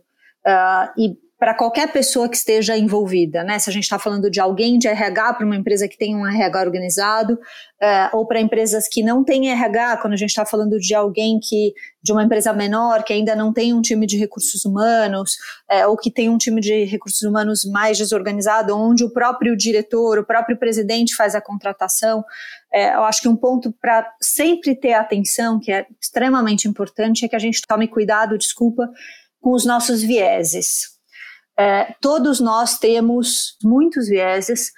uh, 0.46 0.90
e 0.96 1.16
para 1.40 1.54
qualquer 1.54 1.90
pessoa 1.90 2.28
que 2.28 2.36
esteja 2.36 2.76
envolvida, 2.76 3.42
né? 3.42 3.58
Se 3.58 3.70
a 3.70 3.72
gente 3.72 3.84
está 3.84 3.98
falando 3.98 4.30
de 4.30 4.38
alguém 4.38 4.78
de 4.78 4.86
RH 4.86 5.32
para 5.32 5.46
uma 5.46 5.56
empresa 5.56 5.88
que 5.88 5.96
tem 5.96 6.14
um 6.14 6.26
RH 6.26 6.60
organizado, 6.60 7.32
uh, 7.32 8.14
ou 8.14 8.26
para 8.26 8.38
empresas 8.38 8.86
que 8.86 9.02
não 9.02 9.24
têm 9.24 9.50
RH, 9.50 9.96
quando 10.02 10.12
a 10.12 10.16
gente 10.18 10.28
está 10.28 10.44
falando 10.44 10.78
de 10.78 10.94
alguém 10.94 11.40
que 11.40 11.72
de 12.02 12.12
uma 12.12 12.24
empresa 12.24 12.52
menor 12.52 13.02
que 13.02 13.14
ainda 13.14 13.34
não 13.34 13.54
tem 13.54 13.72
um 13.72 13.80
time 13.80 14.06
de 14.06 14.18
recursos 14.18 14.66
humanos, 14.66 15.32
uh, 15.72 15.88
ou 15.88 15.96
que 15.96 16.10
tem 16.10 16.28
um 16.28 16.36
time 16.36 16.60
de 16.60 16.84
recursos 16.84 17.22
humanos 17.22 17.64
mais 17.64 17.96
desorganizado, 17.96 18.76
onde 18.76 19.02
o 19.02 19.10
próprio 19.10 19.56
diretor, 19.56 20.18
o 20.18 20.26
próprio 20.26 20.58
presidente 20.58 21.16
faz 21.16 21.34
a 21.34 21.40
contratação. 21.40 22.20
Uh, 22.20 22.96
eu 22.96 23.04
acho 23.04 23.22
que 23.22 23.28
um 23.28 23.36
ponto 23.36 23.72
para 23.80 24.06
sempre 24.20 24.74
ter 24.74 24.92
atenção, 24.92 25.58
que 25.58 25.72
é 25.72 25.86
extremamente 25.98 26.68
importante, 26.68 27.24
é 27.24 27.28
que 27.28 27.36
a 27.36 27.40
gente 27.40 27.62
tome 27.66 27.88
cuidado, 27.88 28.36
desculpa, 28.36 28.90
com 29.40 29.54
os 29.54 29.64
nossos 29.64 30.02
vieses. 30.02 30.99
É, 31.58 31.94
todos 32.00 32.40
nós 32.40 32.78
temos 32.78 33.56
muitos 33.62 34.08
vieses, 34.08 34.72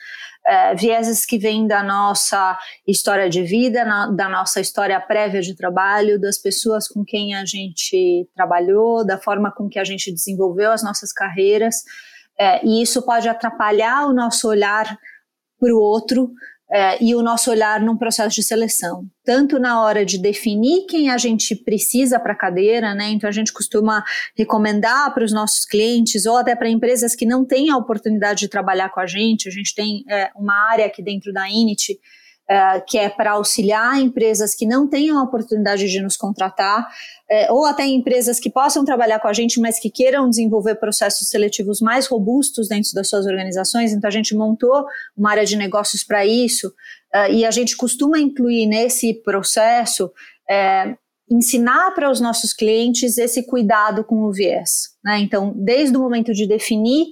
é, 0.45 0.75
vieses 0.75 1.25
que 1.25 1.39
vêm 1.39 1.67
da 1.67 1.83
nossa 1.83 2.59
história 2.87 3.29
de 3.31 3.43
vida, 3.43 3.85
na, 3.85 4.11
da 4.11 4.29
nossa 4.29 4.61
história 4.61 5.01
prévia 5.01 5.41
de 5.41 5.55
trabalho, 5.55 6.21
das 6.21 6.39
pessoas 6.39 6.89
com 6.89 7.05
quem 7.05 7.35
a 7.35 7.45
gente 7.45 8.29
trabalhou, 8.35 9.07
da 9.07 9.19
forma 9.19 9.53
com 9.53 9.69
que 9.69 9.79
a 9.79 9.85
gente 9.85 10.13
desenvolveu 10.13 10.73
as 10.73 10.83
nossas 10.83 11.13
carreiras, 11.13 11.77
é, 12.39 12.65
e 12.67 12.83
isso 12.83 13.03
pode 13.03 13.29
atrapalhar 13.29 14.07
o 14.07 14.13
nosso 14.13 14.49
olhar 14.49 14.99
para 15.61 15.73
o 15.73 15.79
outro, 15.79 16.33
é, 16.73 17.03
e 17.05 17.15
o 17.15 17.23
nosso 17.23 17.51
olhar 17.51 17.81
num 17.81 17.99
processo 17.99 18.35
de 18.35 18.43
seleção, 18.43 19.05
tanto 19.23 19.59
na 19.59 19.83
hora 19.83 20.07
de 20.07 20.17
definir 20.17 20.87
quem 20.87 21.11
a 21.11 21.19
gente 21.19 21.55
precisa 21.55 22.19
para 22.19 22.33
a 22.33 22.37
cadeira, 22.37 22.95
né? 22.95 23.11
Então 23.11 23.29
a 23.29 23.33
gente 23.33 23.53
costuma 23.53 24.03
recomendar 24.35 25.13
para 25.13 25.23
os 25.23 25.33
nossos 25.33 25.67
clientes 25.67 26.25
ou 26.25 26.39
até 26.39 26.57
para 26.57 26.71
empresas 26.71 27.15
que 27.15 27.27
não 27.27 27.45
têm 27.45 27.69
a 27.69 27.77
oportunidade 27.77 28.41
de 28.41 28.49
trabalhar 28.49 28.89
com 28.89 29.01
a 29.01 29.07
gente. 29.07 29.49
A 29.49 29.53
gente 29.53 29.75
tem 29.75 30.03
é, 30.09 30.31
uma 30.35 30.55
área 30.71 30.87
aqui 30.87 31.03
dentro 31.03 31.31
da 31.31 31.47
Init 31.47 31.99
uh, 32.53 32.85
que 32.87 32.99
é 32.99 33.09
para 33.09 33.33
auxiliar 33.33 33.99
empresas 33.99 34.55
que 34.55 34.67
não 34.67 34.87
tenham 34.87 35.19
a 35.19 35.23
oportunidade 35.23 35.89
de 35.89 36.01
nos 36.01 36.17
contratar, 36.17 36.83
uh, 36.83 37.55
ou 37.55 37.65
até 37.65 37.87
empresas 37.87 38.39
que 38.39 38.51
possam 38.51 38.85
trabalhar 38.85 39.19
com 39.21 39.29
a 39.29 39.33
gente, 39.33 39.59
mas 39.61 39.81
que 39.81 39.91
queiram 39.91 40.29
desenvolver 40.29 40.75
processos 40.75 41.29
seletivos 41.29 41.81
mais 41.81 42.07
robustos 42.07 42.69
dentro 42.69 42.93
das 42.95 43.09
suas 43.09 43.25
organizações. 43.25 43.93
Então, 43.93 44.09
a 44.09 44.13
gente 44.13 44.35
montou 44.37 44.85
uma 45.17 45.31
área 45.31 45.47
de 45.47 45.57
negócios 45.57 46.05
para 46.05 46.27
isso, 46.27 46.69
uh, 46.69 47.33
e 47.33 47.47
a 47.47 47.51
gente 47.51 47.77
costuma 47.77 48.19
incluir 48.19 48.67
nesse 48.67 49.15
processo 49.15 50.11
ensinar 51.31 51.93
para 51.93 52.11
os 52.11 52.21
nossos 52.21 52.53
clientes 52.53 53.17
esse 53.17 53.47
cuidado 53.47 54.05
com 54.05 54.25
o 54.25 54.33
viés. 54.33 54.91
Né? 55.03 55.21
Então, 55.21 55.55
desde 55.57 55.97
o 55.97 56.01
momento 56.01 56.35
de 56.35 56.47
definir 56.47 57.07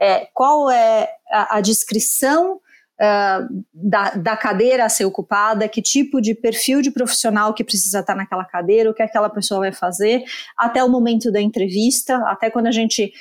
é, 0.00 0.26
qual 0.32 0.70
é 0.70 1.10
a, 1.30 1.58
a 1.58 1.60
descrição 1.60 2.58
da, 2.98 4.10
da, 4.14 4.36
cadeira 4.36 4.84
a 4.84 4.88
ser 4.88 5.04
ocupada, 5.04 5.68
que 5.68 5.82
tipo 5.82 6.20
de 6.20 6.34
perfil 6.34 6.80
de 6.80 6.90
profissional 6.90 7.52
que 7.52 7.62
precisa 7.62 8.00
estar 8.00 8.14
naquela 8.14 8.44
cadeira, 8.44 8.90
o 8.90 8.94
que 8.94 9.02
aquela 9.02 9.28
pessoa 9.28 9.60
vai 9.60 9.72
fazer, 9.72 10.24
até 10.56 10.82
o 10.82 10.88
momento 10.88 11.30
da 11.30 11.40
entrevista, 11.40 12.16
até 12.26 12.48
quando 12.48 12.68
a 12.68 12.72
gente 12.72 13.12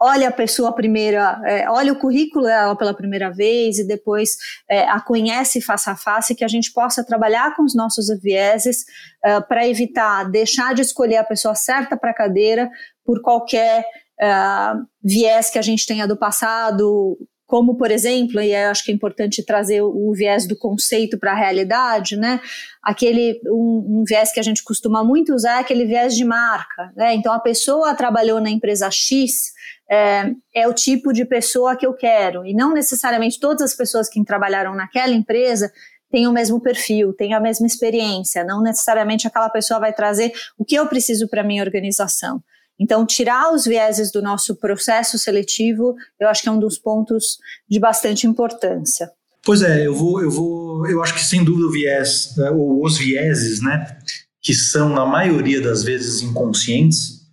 olha 0.00 0.28
a 0.28 0.32
pessoa 0.32 0.74
primeira, 0.74 1.40
é, 1.44 1.68
olha 1.70 1.92
o 1.92 1.98
currículo 1.98 2.44
dela 2.44 2.76
pela 2.76 2.92
primeira 2.92 3.30
vez 3.30 3.78
e 3.78 3.86
depois 3.86 4.36
é, 4.68 4.86
a 4.88 5.00
conhece 5.00 5.60
face 5.60 5.88
a 5.88 5.96
face, 5.96 6.34
que 6.34 6.44
a 6.44 6.48
gente 6.48 6.72
possa 6.72 7.04
trabalhar 7.04 7.54
com 7.56 7.62
os 7.62 7.74
nossos 7.74 8.06
vieses 8.20 8.84
uh, 9.24 9.46
para 9.48 9.66
evitar 9.66 10.30
deixar 10.30 10.74
de 10.74 10.82
escolher 10.82 11.16
a 11.16 11.24
pessoa 11.24 11.54
certa 11.54 11.96
para 11.96 12.10
a 12.10 12.14
cadeira 12.14 12.70
por 13.04 13.22
qualquer 13.22 13.84
uh, 14.20 14.84
viés 15.02 15.48
que 15.48 15.58
a 15.58 15.62
gente 15.62 15.86
tenha 15.86 16.06
do 16.06 16.16
passado, 16.16 17.16
como, 17.54 17.76
por 17.76 17.92
exemplo, 17.92 18.40
e 18.40 18.52
acho 18.52 18.82
que 18.82 18.90
é 18.90 18.94
importante 18.94 19.40
trazer 19.40 19.80
o, 19.80 20.12
viés 20.12 20.44
do 20.44 20.56
conceito 20.56 21.16
para 21.16 21.30
a 21.30 21.36
realidade, 21.36 22.16
né? 22.16 22.40
Aquele, 22.82 23.40
um, 23.46 24.00
um, 24.00 24.04
viés 24.04 24.32
que 24.32 24.40
a 24.40 24.42
gente 24.42 24.64
costuma 24.64 25.04
muito 25.04 25.32
usar 25.32 25.58
é 25.58 25.60
aquele 25.60 25.86
viés 25.86 26.16
de 26.16 26.24
marca, 26.24 26.92
né? 26.96 27.14
Então, 27.14 27.32
a 27.32 27.38
pessoa 27.38 27.94
trabalhou 27.94 28.40
na 28.40 28.50
empresa 28.50 28.90
X, 28.90 29.52
é, 29.88 30.32
é, 30.52 30.66
o 30.66 30.74
tipo 30.74 31.12
de 31.12 31.24
pessoa 31.24 31.76
que 31.76 31.86
eu 31.86 31.94
quero, 31.94 32.44
e 32.44 32.52
não 32.52 32.74
necessariamente 32.74 33.38
todas 33.38 33.62
as 33.62 33.76
pessoas 33.76 34.08
que 34.08 34.24
trabalharam 34.24 34.74
naquela 34.74 35.12
empresa 35.12 35.70
têm 36.10 36.26
o 36.26 36.32
mesmo 36.32 36.60
perfil, 36.60 37.12
têm 37.12 37.34
a 37.34 37.40
mesma 37.40 37.68
experiência, 37.68 38.42
não 38.42 38.64
necessariamente 38.64 39.28
aquela 39.28 39.48
pessoa 39.48 39.78
vai 39.78 39.92
trazer 39.92 40.32
o 40.58 40.64
que 40.64 40.74
eu 40.74 40.88
preciso 40.88 41.28
para 41.28 41.44
minha 41.44 41.62
organização. 41.62 42.42
Então, 42.78 43.06
tirar 43.06 43.52
os 43.52 43.64
vieses 43.64 44.10
do 44.10 44.20
nosso 44.20 44.56
processo 44.56 45.18
seletivo, 45.18 45.94
eu 46.20 46.28
acho 46.28 46.42
que 46.42 46.48
é 46.48 46.52
um 46.52 46.58
dos 46.58 46.78
pontos 46.78 47.38
de 47.68 47.78
bastante 47.78 48.26
importância. 48.26 49.10
Pois 49.44 49.62
é, 49.62 49.86
eu 49.86 49.94
vou, 49.94 50.22
eu 50.22 50.30
vou, 50.30 50.86
eu 50.88 51.02
acho 51.02 51.14
que 51.14 51.24
sem 51.24 51.44
dúvida 51.44 51.66
o 51.66 51.70
viés, 51.70 52.34
né, 52.36 52.50
ou 52.50 52.84
os 52.84 52.96
vieses, 52.96 53.60
né, 53.60 53.98
que 54.40 54.54
são 54.54 54.88
na 54.88 55.06
maioria 55.06 55.60
das 55.60 55.84
vezes 55.84 56.22
inconscientes, 56.22 57.24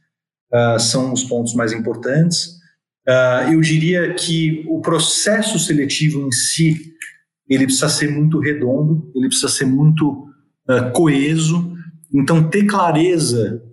uh, 0.53 0.79
são 0.79 1.13
os 1.13 1.23
pontos 1.23 1.53
mais 1.55 1.71
importantes. 1.71 2.59
Uh, 3.07 3.53
eu 3.53 3.61
diria 3.61 4.13
que 4.13 4.65
o 4.67 4.81
processo 4.81 5.57
seletivo 5.57 6.27
em 6.27 6.31
si, 6.31 6.93
ele 7.49 7.65
precisa 7.65 7.89
ser 7.89 8.11
muito 8.11 8.39
redondo, 8.39 9.11
ele 9.15 9.27
precisa 9.27 9.49
ser 9.49 9.65
muito 9.65 10.27
uh, 10.69 10.91
coeso. 10.93 11.73
Então, 12.13 12.49
ter 12.49 12.65
clareza 12.65 13.63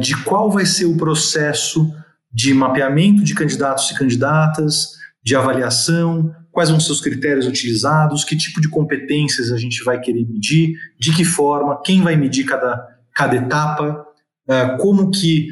de 0.00 0.16
qual 0.24 0.50
vai 0.50 0.64
ser 0.64 0.86
o 0.86 0.96
processo 0.96 1.92
de 2.32 2.54
mapeamento 2.54 3.22
de 3.22 3.34
candidatos 3.34 3.90
e 3.90 3.94
candidatas, 3.94 4.92
de 5.22 5.34
avaliação, 5.34 6.34
quais 6.50 6.70
vão 6.70 6.80
ser 6.80 6.92
os 6.92 7.00
critérios 7.00 7.46
utilizados, 7.46 8.24
que 8.24 8.36
tipo 8.36 8.60
de 8.60 8.68
competências 8.68 9.52
a 9.52 9.56
gente 9.56 9.82
vai 9.84 10.00
querer 10.00 10.26
medir, 10.26 10.74
de 10.98 11.14
que 11.14 11.24
forma, 11.24 11.80
quem 11.84 12.02
vai 12.02 12.16
medir 12.16 12.44
cada, 12.44 12.84
cada 13.14 13.36
etapa, 13.36 14.04
eh, 14.48 14.76
como 14.80 15.10
que 15.10 15.48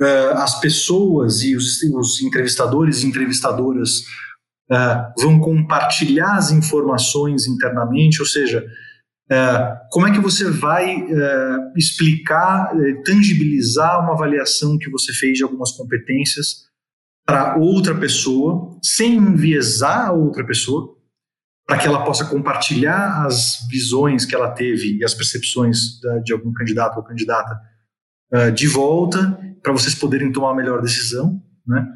eh, 0.00 0.32
as 0.34 0.60
pessoas 0.60 1.42
e 1.42 1.56
os, 1.56 1.82
os 1.82 2.20
entrevistadores 2.22 3.02
e 3.02 3.06
entrevistadoras 3.06 4.04
vão 5.18 5.40
compartilhar 5.40 6.36
as 6.36 6.52
informações 6.52 7.44
internamente, 7.44 8.20
ou 8.20 8.26
seja, 8.26 8.64
como 9.90 10.08
é 10.08 10.12
que 10.12 10.18
você 10.18 10.50
vai 10.50 10.90
é, 10.90 11.56
explicar, 11.76 12.72
é, 12.74 12.94
tangibilizar 13.04 14.02
uma 14.02 14.14
avaliação 14.14 14.76
que 14.76 14.90
você 14.90 15.12
fez 15.12 15.38
de 15.38 15.44
algumas 15.44 15.70
competências 15.70 16.68
para 17.24 17.56
outra 17.56 17.94
pessoa, 17.94 18.76
sem 18.82 19.14
enviesar 19.14 20.08
a 20.08 20.12
outra 20.12 20.44
pessoa, 20.44 20.96
para 21.64 21.78
que 21.78 21.86
ela 21.86 22.04
possa 22.04 22.24
compartilhar 22.24 23.24
as 23.24 23.64
visões 23.70 24.24
que 24.24 24.34
ela 24.34 24.50
teve 24.50 24.96
e 24.96 25.04
as 25.04 25.14
percepções 25.14 26.00
de 26.24 26.32
algum 26.32 26.52
candidato 26.52 26.96
ou 26.96 27.04
candidata 27.04 27.56
de 28.56 28.66
volta, 28.66 29.38
para 29.62 29.72
vocês 29.72 29.94
poderem 29.94 30.32
tomar 30.32 30.50
a 30.50 30.56
melhor 30.56 30.82
decisão, 30.82 31.40
né? 31.64 31.86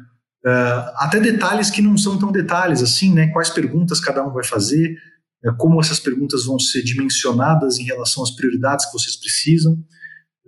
até 0.95 1.19
detalhes 1.19 1.69
que 1.69 1.81
não 1.81 1.97
são 1.97 2.17
tão 2.17 2.31
detalhes 2.31 2.81
assim, 2.81 3.13
né? 3.13 3.27
Quais 3.33 3.49
perguntas 3.49 3.99
cada 3.99 4.25
um 4.25 4.31
vai 4.31 4.45
fazer, 4.45 4.95
é, 4.95 5.14
como 5.51 5.79
essas 5.79 5.99
perguntas 5.99 6.45
vão 6.45 6.57
ser 6.59 6.83
dimensionadas 6.83 7.77
em 7.77 7.83
relação 7.83 8.23
às 8.23 8.31
prioridades 8.31 8.85
que 8.85 8.93
vocês 8.93 9.15
precisam. 9.15 9.77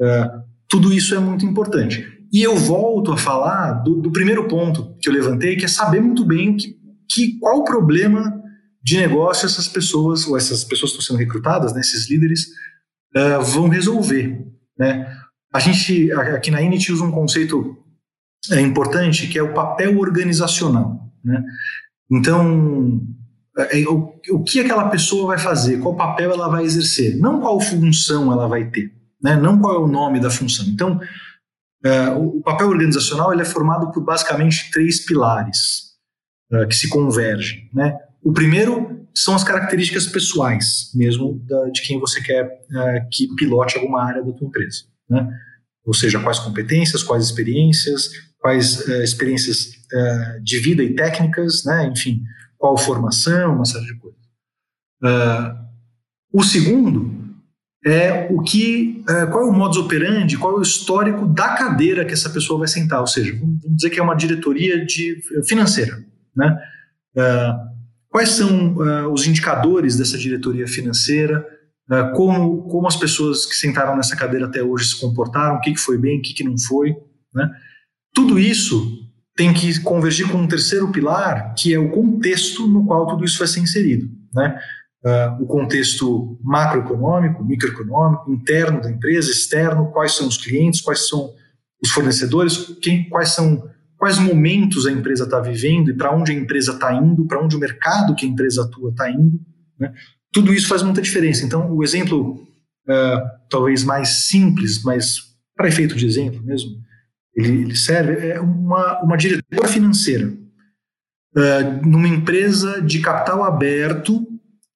É, 0.01 0.31
tudo 0.67 0.91
isso 0.91 1.13
é 1.15 1.19
muito 1.19 1.45
importante. 1.45 2.05
E 2.31 2.41
eu 2.41 2.55
volto 2.55 3.11
a 3.11 3.17
falar 3.17 3.73
do, 3.83 4.01
do 4.01 4.11
primeiro 4.11 4.47
ponto 4.47 4.95
que 4.99 5.07
eu 5.07 5.13
levantei, 5.13 5.55
que 5.55 5.65
é 5.65 5.67
saber 5.67 6.01
muito 6.01 6.25
bem 6.25 6.57
que, 6.57 6.75
que, 7.09 7.39
qual 7.39 7.59
o 7.59 7.63
problema 7.63 8.41
de 8.83 8.97
negócio 8.97 9.45
essas 9.45 9.67
pessoas, 9.67 10.25
ou 10.27 10.37
essas 10.37 10.63
pessoas 10.63 10.91
que 10.91 10.99
estão 10.99 11.15
sendo 11.15 11.23
recrutadas, 11.23 11.73
né, 11.73 11.81
esses 11.81 12.09
líderes, 12.09 12.47
uh, 13.15 13.41
vão 13.43 13.67
resolver. 13.69 14.45
Né? 14.77 15.13
A 15.53 15.59
gente, 15.59 16.11
aqui 16.11 16.51
na 16.51 16.61
Init, 16.61 16.91
usa 16.91 17.03
um 17.03 17.11
conceito 17.11 17.77
é, 18.51 18.61
importante, 18.61 19.27
que 19.27 19.37
é 19.37 19.43
o 19.43 19.53
papel 19.53 19.97
organizacional. 19.99 20.99
Né? 21.23 21.43
Então, 22.11 23.01
é, 23.01 23.05
é, 23.05 23.26
o, 23.87 24.13
o 24.31 24.43
que 24.43 24.59
aquela 24.59 24.89
pessoa 24.89 25.27
vai 25.27 25.39
fazer, 25.39 25.79
qual 25.79 25.95
papel 25.95 26.31
ela 26.31 26.47
vai 26.47 26.63
exercer, 26.63 27.17
não 27.17 27.41
qual 27.41 27.59
função 27.59 28.31
ela 28.31 28.47
vai 28.47 28.69
ter, 28.69 28.93
né? 29.21 29.35
não 29.35 29.59
qual 29.59 29.75
é 29.75 29.79
o 29.79 29.87
nome 29.87 30.19
da 30.19 30.29
função. 30.29 30.65
Então, 30.67 30.99
é, 31.83 32.09
o 32.09 32.41
papel 32.41 32.67
organizacional 32.67 33.33
ele 33.33 33.41
é 33.41 33.45
formado 33.45 33.91
por 33.91 34.03
basicamente 34.03 34.69
três 34.71 35.05
pilares 35.05 35.87
que 36.69 36.75
se 36.75 36.87
convergem. 36.87 37.69
Né? 37.73 37.97
O 38.23 38.31
primeiro 38.31 39.05
são 39.13 39.35
as 39.35 39.43
características 39.43 40.07
pessoais, 40.07 40.91
mesmo 40.95 41.41
de 41.73 41.81
quem 41.81 41.99
você 41.99 42.21
quer 42.21 42.49
que 43.11 43.27
pilote 43.35 43.77
alguma 43.77 44.03
área 44.03 44.23
da 44.23 44.31
tua 44.31 44.47
empresa. 44.47 44.83
Né? 45.09 45.27
Ou 45.85 45.93
seja, 45.93 46.19
quais 46.19 46.39
competências, 46.39 47.03
quais 47.03 47.23
experiências, 47.25 48.09
quais 48.39 48.87
experiências 48.87 49.71
de 50.41 50.59
vida 50.59 50.83
e 50.83 50.95
técnicas, 50.95 51.63
né? 51.65 51.91
enfim, 51.93 52.21
qual 52.57 52.77
formação, 52.77 53.55
uma 53.55 53.65
série 53.65 53.85
de 53.85 53.95
coisas. 53.95 54.19
Uh, 55.03 55.67
o 56.33 56.43
segundo 56.43 57.15
é 57.85 58.27
o 58.31 58.41
que, 58.41 59.03
uh, 59.03 59.31
qual 59.31 59.43
é 59.43 59.49
o 59.49 59.53
modus 59.53 59.77
operandi, 59.77 60.37
qual 60.37 60.55
é 60.55 60.57
o 60.57 60.61
histórico 60.61 61.27
da 61.27 61.55
cadeira 61.55 62.03
que 62.03 62.13
essa 62.13 62.29
pessoa 62.29 62.59
vai 62.59 62.67
sentar, 62.67 62.99
ou 62.99 63.07
seja, 63.07 63.37
vamos 63.39 63.59
dizer 63.75 63.89
que 63.89 63.99
é 63.99 64.03
uma 64.03 64.15
diretoria 64.15 64.83
de, 64.85 65.21
financeira, 65.47 66.03
né? 66.35 66.57
Uh, 67.15 67.77
quais 68.09 68.29
são 68.29 68.77
os 69.11 69.27
indicadores 69.27 69.95
dessa 69.95 70.17
diretoria 70.17 70.67
financeira, 70.67 71.45
como, 72.15 72.63
como 72.63 72.87
as 72.87 72.95
pessoas 72.95 73.45
que 73.45 73.53
sentaram 73.53 73.95
nessa 73.95 74.15
cadeira 74.15 74.47
até 74.47 74.63
hoje 74.63 74.87
se 74.87 74.99
comportaram, 74.99 75.57
o 75.57 75.59
que, 75.59 75.73
que 75.73 75.79
foi 75.79 75.97
bem, 75.99 76.17
o 76.17 76.21
que, 76.21 76.33
que 76.33 76.43
não 76.43 76.57
foi, 76.57 76.95
né? 77.33 77.49
Tudo 78.15 78.39
isso 78.39 79.06
tem 79.37 79.53
que 79.53 79.79
convergir 79.81 80.27
com 80.29 80.39
um 80.39 80.47
terceiro 80.47 80.91
pilar, 80.91 81.53
que 81.53 81.71
é 81.71 81.77
o 81.77 81.91
contexto 81.91 82.67
no 82.67 82.85
qual 82.85 83.05
tudo 83.05 83.23
isso 83.23 83.37
vai 83.37 83.47
ser 83.47 83.59
inserido. 83.59 84.09
Né? 84.33 84.59
Uh, 85.05 85.43
o 85.43 85.45
contexto 85.45 86.39
macroeconômico, 86.43 87.45
microeconômico, 87.45 88.31
interno 88.31 88.81
da 88.81 88.89
empresa, 88.89 89.31
externo, 89.31 89.91
quais 89.91 90.13
são 90.13 90.27
os 90.27 90.37
clientes, 90.37 90.81
quais 90.81 91.07
são 91.07 91.31
os 91.81 91.91
fornecedores, 91.91 92.75
quem, 92.81 93.07
quais 93.07 93.29
são 93.29 93.63
quais 93.95 94.19
momentos 94.19 94.85
a 94.85 94.91
empresa 94.91 95.23
está 95.23 95.39
vivendo 95.39 95.89
e 95.89 95.93
para 95.93 96.15
onde 96.15 96.31
a 96.31 96.35
empresa 96.35 96.73
está 96.73 96.93
indo, 96.93 97.25
para 97.25 97.43
onde 97.43 97.55
o 97.55 97.59
mercado 97.59 98.15
que 98.15 98.25
a 98.25 98.29
empresa 98.29 98.63
atua 98.63 98.91
está 98.91 99.09
indo. 99.09 99.39
Né? 99.79 99.91
Tudo 100.31 100.53
isso 100.53 100.67
faz 100.67 100.83
muita 100.83 101.01
diferença. 101.01 101.43
Então, 101.43 101.71
o 101.71 101.83
exemplo 101.83 102.35
uh, 102.87 103.21
talvez 103.49 103.83
mais 103.83 104.27
simples, 104.27 104.83
mas 104.83 105.17
para 105.55 105.67
efeito 105.67 105.95
de 105.95 106.05
exemplo 106.05 106.43
mesmo, 106.43 106.71
ele, 107.37 107.61
ele 107.61 107.75
serve, 107.75 108.29
é 108.29 108.39
uma, 108.41 109.01
uma 109.03 109.15
diretora 109.15 109.67
financeira 109.67 110.27
uh, 110.27 111.87
numa 111.87 112.07
empresa 112.07 112.81
de 112.81 112.99
capital 112.99 113.43
aberto 113.43 114.25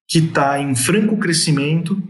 que 0.08 0.19
está 0.19 0.60
em 0.60 0.76
franco 0.76 1.17
crescimento, 1.17 2.02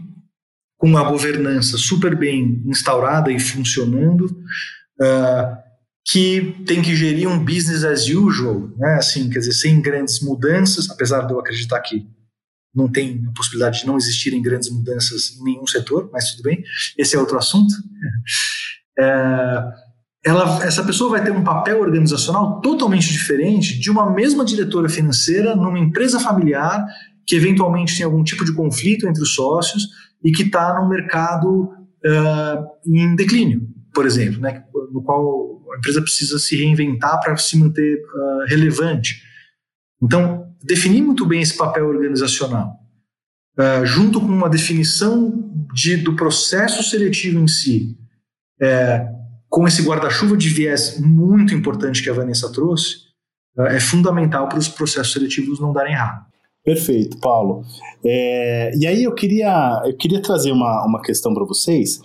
com 0.76 0.88
uma 0.88 1.08
governança 1.08 1.78
super 1.78 2.16
bem 2.16 2.62
instaurada 2.66 3.32
e 3.32 3.40
funcionando, 3.40 4.26
uh, 5.00 5.62
que 6.04 6.56
tem 6.66 6.82
que 6.82 6.94
gerir 6.96 7.28
um 7.28 7.42
business 7.42 7.84
as 7.84 8.08
usual, 8.08 8.68
né? 8.76 8.94
assim, 8.94 9.30
quer 9.30 9.38
dizer, 9.38 9.52
sem 9.52 9.80
grandes 9.80 10.20
mudanças, 10.20 10.90
apesar 10.90 11.26
de 11.26 11.32
eu 11.32 11.38
acreditar 11.38 11.80
que 11.80 12.04
não 12.74 12.90
tem 12.90 13.24
a 13.28 13.32
possibilidade 13.32 13.80
de 13.80 13.86
não 13.86 13.96
existirem 13.96 14.42
grandes 14.42 14.68
mudanças 14.70 15.36
em 15.36 15.44
nenhum 15.44 15.66
setor, 15.66 16.10
mas 16.12 16.32
tudo 16.32 16.42
bem, 16.42 16.64
esse 16.98 17.14
é 17.14 17.18
outro 17.18 17.38
assunto. 17.38 17.72
Uh, 18.98 19.81
ela, 20.24 20.64
essa 20.64 20.84
pessoa 20.84 21.10
vai 21.10 21.24
ter 21.24 21.32
um 21.32 21.42
papel 21.42 21.80
organizacional 21.80 22.60
totalmente 22.60 23.10
diferente 23.10 23.78
de 23.78 23.90
uma 23.90 24.10
mesma 24.10 24.44
diretora 24.44 24.88
financeira 24.88 25.56
numa 25.56 25.78
empresa 25.78 26.20
familiar 26.20 26.84
que 27.26 27.34
eventualmente 27.34 27.96
tem 27.96 28.04
algum 28.04 28.22
tipo 28.22 28.44
de 28.44 28.52
conflito 28.52 29.08
entre 29.08 29.22
os 29.22 29.34
sócios 29.34 29.88
e 30.24 30.30
que 30.30 30.42
está 30.42 30.80
num 30.80 30.88
mercado 30.88 31.64
uh, 31.64 32.66
em 32.86 33.14
declínio, 33.16 33.68
por 33.92 34.06
exemplo, 34.06 34.40
né, 34.40 34.64
no 34.92 35.02
qual 35.02 35.62
a 35.74 35.78
empresa 35.78 36.00
precisa 36.00 36.38
se 36.38 36.56
reinventar 36.56 37.20
para 37.20 37.36
se 37.36 37.56
manter 37.58 37.96
uh, 37.96 38.46
relevante. 38.48 39.22
Então, 40.00 40.46
definir 40.62 41.02
muito 41.02 41.26
bem 41.26 41.40
esse 41.40 41.56
papel 41.56 41.86
organizacional, 41.86 42.76
uh, 43.58 43.84
junto 43.84 44.20
com 44.20 44.26
uma 44.26 44.48
definição 44.48 45.50
de, 45.72 45.96
do 45.96 46.14
processo 46.14 46.82
seletivo 46.82 47.40
em 47.40 47.48
si, 47.48 47.96
é, 48.60 49.08
com 49.52 49.68
esse 49.68 49.82
guarda-chuva 49.82 50.34
de 50.34 50.48
viés 50.48 50.98
muito 50.98 51.54
importante 51.54 52.02
que 52.02 52.08
a 52.08 52.14
Vanessa 52.14 52.50
trouxe, 52.50 52.96
uh, 53.54 53.64
é 53.64 53.78
fundamental 53.78 54.48
para 54.48 54.58
os 54.58 54.66
processos 54.66 55.12
seletivos 55.12 55.60
não 55.60 55.74
darem 55.74 55.92
errado. 55.92 56.24
Perfeito, 56.64 57.18
Paulo. 57.18 57.62
É, 58.02 58.72
e 58.74 58.86
aí 58.86 59.04
eu 59.04 59.14
queria, 59.14 59.82
eu 59.84 59.94
queria 59.94 60.22
trazer 60.22 60.52
uma, 60.52 60.86
uma 60.86 61.02
questão 61.02 61.34
para 61.34 61.44
vocês, 61.44 62.00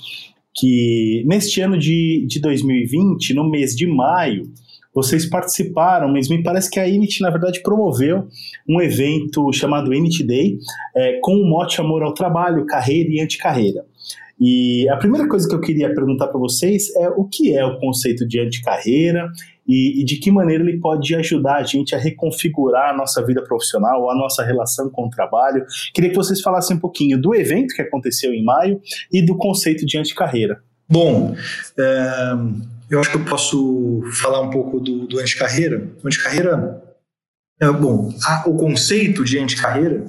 que 0.53 1.23
neste 1.25 1.62
ano 1.62 1.79
de, 1.79 2.25
de 2.27 2.41
2020, 2.41 3.33
no 3.33 3.49
mês 3.49 3.73
de 3.73 3.88
maio, 3.88 4.51
vocês 4.93 5.25
participaram, 5.25 6.12
mas 6.12 6.27
me 6.27 6.43
parece 6.43 6.69
que 6.69 6.81
a 6.81 6.88
Init, 6.88 7.21
na 7.21 7.29
verdade, 7.29 7.62
promoveu 7.62 8.27
um 8.67 8.81
evento 8.81 9.53
chamado 9.53 9.93
Init 9.93 10.21
Day, 10.25 10.57
é, 10.93 11.19
com 11.21 11.36
o 11.36 11.47
mote 11.47 11.79
Amor 11.79 12.03
ao 12.03 12.13
Trabalho, 12.13 12.65
Carreira 12.65 13.10
e 13.10 13.21
Anticarreira. 13.21 13.86
E 14.39 14.88
a 14.89 14.97
primeira 14.97 15.28
coisa 15.28 15.47
que 15.47 15.56
eu 15.56 15.60
queria 15.60 15.93
perguntar 15.93 16.28
para 16.28 16.39
vocês 16.39 16.95
é 16.95 17.10
o 17.10 17.26
que 17.26 17.56
é 17.56 17.65
o 17.65 17.80
conceito 17.80 18.28
de 18.28 18.39
anticarreira 18.39 19.32
e, 19.67 20.02
e 20.02 20.06
de 20.06 20.17
que 20.17 20.30
maneira 20.30 20.63
ele 20.63 20.80
pode 20.80 21.15
ajudar 21.15 21.56
a 21.56 21.63
gente 21.63 21.95
a 21.95 21.97
reconfigurar 21.97 22.91
a 22.91 22.97
nossa 22.97 23.26
vida 23.26 23.41
profissional, 23.41 24.10
a 24.10 24.15
nossa 24.15 24.43
relação 24.43 24.89
com 24.89 25.08
o 25.08 25.10
trabalho. 25.10 25.65
Queria 25.93 26.12
que 26.12 26.15
vocês 26.15 26.39
falassem 26.39 26.78
um 26.78 26.80
pouquinho 26.80 27.19
do 27.19 27.34
evento 27.34 27.73
que 27.73 27.82
aconteceu 27.82 28.32
em 28.32 28.43
maio 28.43 28.80
e 29.12 29.26
do 29.26 29.36
conceito 29.36 29.86
de 29.86 29.97
anticarreira. 29.97 30.62
Bom, 30.88 31.36
é, 31.78 32.34
eu 32.89 33.00
acho 33.00 33.10
que 33.10 33.17
eu 33.17 33.26
posso 33.26 34.02
falar 34.21 34.41
um 34.41 34.52
pouco 34.52 34.80
do, 34.80 35.08
do 35.08 35.19
anticarreira. 35.19 35.89
O 36.04 36.08
anticarreira, 36.08 36.82
é, 37.60 37.71
bom, 37.71 38.13
a, 38.23 38.47
o 38.47 38.56
conceito 38.56 39.26
de 39.26 39.39
anticarreira 39.39 40.06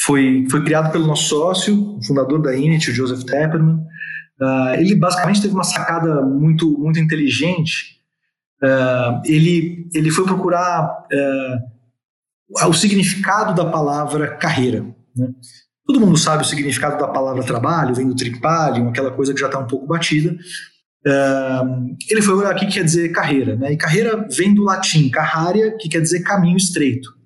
foi, 0.00 0.46
foi 0.50 0.62
criado 0.62 0.92
pelo 0.92 1.06
nosso 1.06 1.28
sócio, 1.28 1.96
o 1.96 2.04
fundador 2.04 2.40
da 2.40 2.56
Init, 2.56 2.90
o 2.90 2.94
Joseph 2.94 3.24
Tepperman. 3.24 3.80
Uh, 4.40 4.74
ele 4.78 4.94
basicamente 4.94 5.42
teve 5.42 5.52
uma 5.52 5.64
sacada 5.64 6.22
muito, 6.22 6.78
muito 6.78 7.00
inteligente. 7.00 7.98
Uh, 8.62 9.20
ele, 9.24 9.88
ele 9.92 10.10
foi 10.10 10.24
procurar 10.24 11.04
uh, 11.12 12.68
o 12.68 12.72
significado 12.72 13.54
da 13.54 13.68
palavra 13.68 14.36
carreira. 14.36 14.82
Né? 15.16 15.28
Todo 15.84 16.00
mundo 16.00 16.16
sabe 16.16 16.42
o 16.42 16.46
significado 16.46 16.98
da 16.98 17.08
palavra 17.08 17.42
trabalho, 17.42 17.94
vem 17.94 18.06
do 18.06 18.14
tripalium, 18.14 18.88
aquela 18.88 19.10
coisa 19.10 19.34
que 19.34 19.40
já 19.40 19.46
está 19.46 19.58
um 19.58 19.66
pouco 19.66 19.86
batida. 19.86 20.36
ele 22.08 22.22
foi 22.22 22.34
olhar 22.34 22.50
aqui 22.50 22.66
que 22.66 22.74
quer 22.74 22.84
dizer 22.84 23.08
carreira, 23.08 23.56
né? 23.56 23.72
E 23.72 23.76
carreira 23.76 24.28
vem 24.30 24.54
do 24.54 24.62
latim 24.62 25.08
carraria, 25.08 25.76
que 25.78 25.88
quer 25.88 26.00
dizer 26.00 26.20
caminho 26.20 26.56
estreito. 26.56 27.17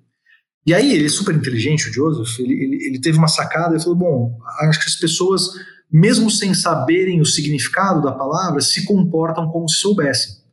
E 0.65 0.73
aí 0.73 0.93
ele 0.93 1.05
é 1.05 1.09
super 1.09 1.35
inteligente, 1.35 1.89
o 1.89 1.93
Joseph, 1.93 2.39
ele, 2.39 2.53
ele, 2.53 2.87
ele 2.87 3.01
teve 3.01 3.17
uma 3.17 3.27
sacada 3.27 3.75
e 3.75 3.79
falou, 3.79 3.95
bom, 3.95 4.39
acho 4.61 4.79
que 4.79 4.87
as 4.87 4.95
pessoas, 4.95 5.49
mesmo 5.91 6.31
sem 6.31 6.53
saberem 6.53 7.19
o 7.19 7.25
significado 7.25 8.01
da 8.01 8.13
palavra, 8.13 8.61
se 8.61 8.85
comportam 8.85 9.49
como 9.49 9.67
se 9.67 9.77
soubessem. 9.77 10.43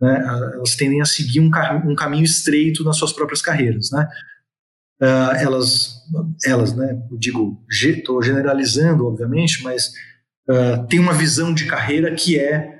Né? 0.00 0.22
Elas 0.54 0.76
tendem 0.76 1.00
a 1.00 1.06
seguir 1.06 1.40
um, 1.40 1.50
um 1.86 1.94
caminho 1.94 2.24
estreito 2.24 2.84
nas 2.84 2.96
suas 2.96 3.12
próprias 3.12 3.40
carreiras, 3.40 3.90
né? 3.90 4.06
Uh, 5.00 5.36
elas, 5.36 5.90
elas, 6.42 6.74
né, 6.74 6.98
digo, 7.18 7.62
estou 7.70 8.22
generalizando, 8.22 9.06
obviamente, 9.06 9.62
mas 9.62 9.88
uh, 10.48 10.86
tem 10.88 10.98
uma 10.98 11.12
visão 11.12 11.52
de 11.52 11.66
carreira 11.66 12.14
que 12.14 12.38
é 12.38 12.75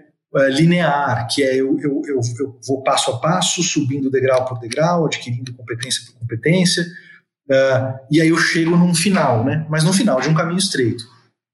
linear, 0.51 1.27
que 1.29 1.43
é 1.43 1.55
eu, 1.55 1.79
eu, 1.81 2.03
eu, 2.07 2.21
eu, 2.41 2.61
vou 2.67 2.83
passo 2.83 3.11
a 3.11 3.19
passo, 3.19 3.63
subindo 3.63 4.11
degrau 4.11 4.45
por 4.45 4.59
degrau, 4.59 5.07
adquirindo 5.07 5.55
competência 5.55 6.03
por 6.07 6.21
competência, 6.21 6.83
uh, 7.51 7.99
e 8.11 8.21
aí 8.21 8.29
eu 8.29 8.37
chego 8.37 8.77
num 8.77 8.95
final, 8.95 9.45
né? 9.45 9.67
mas 9.71 9.85
no 9.85 9.93
final 9.93 10.21
de 10.21 10.29
um 10.29 10.35
caminho 10.35 10.59
estreito. 10.59 11.05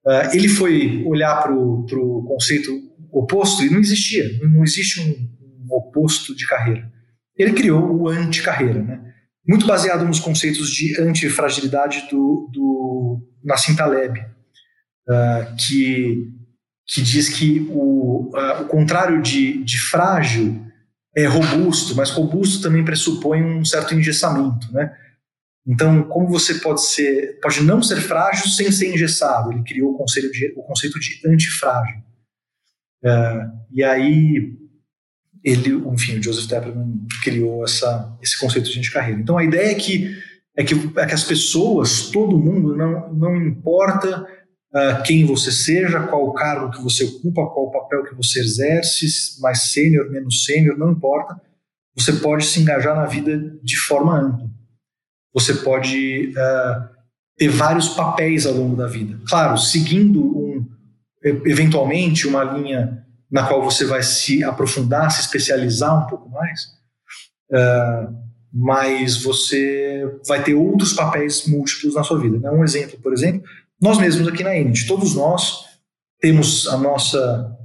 Uh, 0.05 0.35
ele 0.35 0.49
foi 0.49 1.05
olhar 1.07 1.43
para 1.43 1.53
o 1.55 2.25
conceito 2.27 2.73
oposto 3.13 3.63
e 3.63 3.71
não 3.71 3.79
existia, 3.79 4.25
não 4.43 4.65
existe 4.65 5.01
um, 5.01 5.29
um 5.65 5.77
oposto 5.77 6.35
de 6.35 6.47
carreira. 6.47 6.91
Ele 7.39 7.53
criou 7.53 8.03
o 8.03 8.09
anti-carreira, 8.09 8.83
né? 8.83 9.01
muito 9.47 9.67
baseado 9.67 10.05
nos 10.05 10.21
conceitos 10.21 10.71
de 10.71 11.01
antifragilidade 11.01 12.09
do, 12.11 12.49
do 12.53 13.21
Nassim 13.45 13.77
Taleb, 13.77 14.19
uh, 14.19 15.57
que 15.57 16.42
que 16.93 17.01
diz 17.01 17.31
que 17.31 17.67
o, 17.71 18.31
uh, 18.35 18.63
o 18.63 18.69
contrário 18.69 19.23
de, 19.23 19.65
de 19.65 19.81
frágil 19.81 20.61
é 21.17 21.27
robusto, 21.27 21.97
mas 21.97 22.11
robusto 22.11 22.63
também 22.63 22.85
pressupõe 22.85 23.43
um 23.43 23.65
certo 23.65 23.95
engessamento, 23.95 24.71
né? 24.73 24.95
Então, 25.67 26.03
como 26.03 26.29
você 26.29 26.57
pode 26.57 26.85
ser, 26.85 27.39
pode 27.41 27.63
não 27.63 27.83
ser 27.83 27.97
frágil 27.97 28.47
sem 28.49 28.71
ser 28.71 28.93
engessado? 28.93 29.53
Ele 29.53 29.63
criou 29.63 29.93
o 29.93 29.97
conceito 29.97 30.31
de, 30.33 30.53
o 30.57 30.63
conceito 30.63 30.99
de 31.01 31.21
antifrágil. 31.27 31.99
Uh, 33.03 33.51
e 33.71 33.83
aí, 33.83 34.55
ele, 35.43 35.71
enfim, 35.95 36.19
o 36.19 36.23
Joseph 36.23 36.47
Tepperman 36.47 37.07
criou 37.23 37.65
essa, 37.65 38.19
esse 38.21 38.39
conceito 38.39 38.71
de 38.71 38.79
anticarreira. 38.79 39.21
Então, 39.21 39.39
a 39.39 39.45
ideia 39.45 39.71
é 39.71 39.75
que, 39.75 40.15
é 40.57 40.65
que, 40.65 40.75
é 40.75 41.07
que 41.07 41.15
as 41.15 41.25
pessoas, 41.25 42.11
todo 42.11 42.39
mundo, 42.39 42.77
não, 42.77 43.15
não 43.15 43.37
importa 43.37 44.27
uh, 44.75 45.03
quem 45.05 45.25
você 45.25 45.53
seja, 45.53 46.07
qual 46.07 46.27
o 46.27 46.33
cargo 46.33 46.71
que 46.71 46.83
você 46.83 47.05
ocupa, 47.05 47.47
qual 47.47 47.67
o 47.67 47.71
papel 47.71 48.05
que 48.05 48.15
você 48.15 48.41
exerce, 48.41 49.07
mais 49.41 49.73
sênior, 49.73 50.11
menos 50.11 50.45
sênior, 50.45 50.77
não 50.79 50.93
importa. 50.93 51.41
Você 51.95 52.15
pode 52.15 52.45
se 52.45 52.61
engajar 52.61 52.97
na 52.97 53.07
vida 53.07 53.39
de 53.63 53.77
forma 53.77 54.19
ampla. 54.19 54.51
Você 55.35 55.55
pode 55.55 56.33
uh, 56.37 56.89
ter 57.37 57.49
vários 57.49 57.89
papéis 57.89 58.47
ao 58.47 58.55
longo 58.55 58.77
da 58.77 58.87
vida. 58.87 59.19
Claro, 59.29 59.59
seguindo 59.59 60.21
um, 60.21 60.67
eventualmente 61.23 62.27
uma 62.27 62.45
linha 62.45 63.03
na 63.31 63.47
qual 63.47 63.63
você 63.63 63.85
vai 63.85 64.03
se 64.03 64.45
aprofundar, 64.45 65.11
se 65.11 65.23
especializar 65.23 66.05
um 66.05 66.07
pouco 66.07 66.29
mais, 66.29 66.65
uh, 67.51 68.15
mas 68.53 69.23
você 69.23 70.19
vai 70.29 70.43
ter 70.45 70.55
outros 70.55 70.93
papéis 70.93 71.47
múltiplos 71.47 71.95
na 71.95 72.03
sua 72.03 72.21
vida. 72.21 72.39
Né? 72.39 72.51
Um 72.51 72.63
exemplo, 72.63 72.99
por 73.01 73.13
exemplo, 73.13 73.43
nós 73.83 73.99
mesmos 73.99 74.29
aqui 74.29 74.45
na 74.45 74.57
Init, 74.57 74.87
todos 74.87 75.17
nós 75.17 75.65
temos 76.21 76.69
a 76.69 76.79
nossa, 76.79 77.19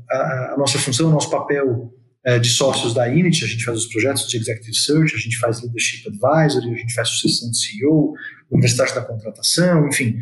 a, 0.10 0.53
a 0.53 0.58
nossa 0.58 0.80
função, 0.80 1.10
o 1.10 1.12
nosso 1.12 1.30
papel 1.30 1.93
é, 2.25 2.39
de 2.39 2.49
sócios 2.49 2.91
da 2.91 3.08
Init, 3.08 3.45
a 3.45 3.47
gente 3.47 3.63
faz 3.63 3.77
os 3.77 3.86
projetos 3.86 4.27
de 4.27 4.36
Executive 4.36 4.75
Search, 4.75 5.15
a 5.15 5.19
gente 5.19 5.38
faz 5.38 5.62
Leadership 5.62 6.08
Advisory, 6.08 6.73
a 6.73 6.77
gente 6.77 6.93
faz 6.95 7.10
sucessão 7.10 7.51
de 7.51 7.58
CEO, 7.58 8.13
Universidade 8.51 8.95
da 8.95 9.01
Contratação, 9.01 9.88
enfim. 9.88 10.17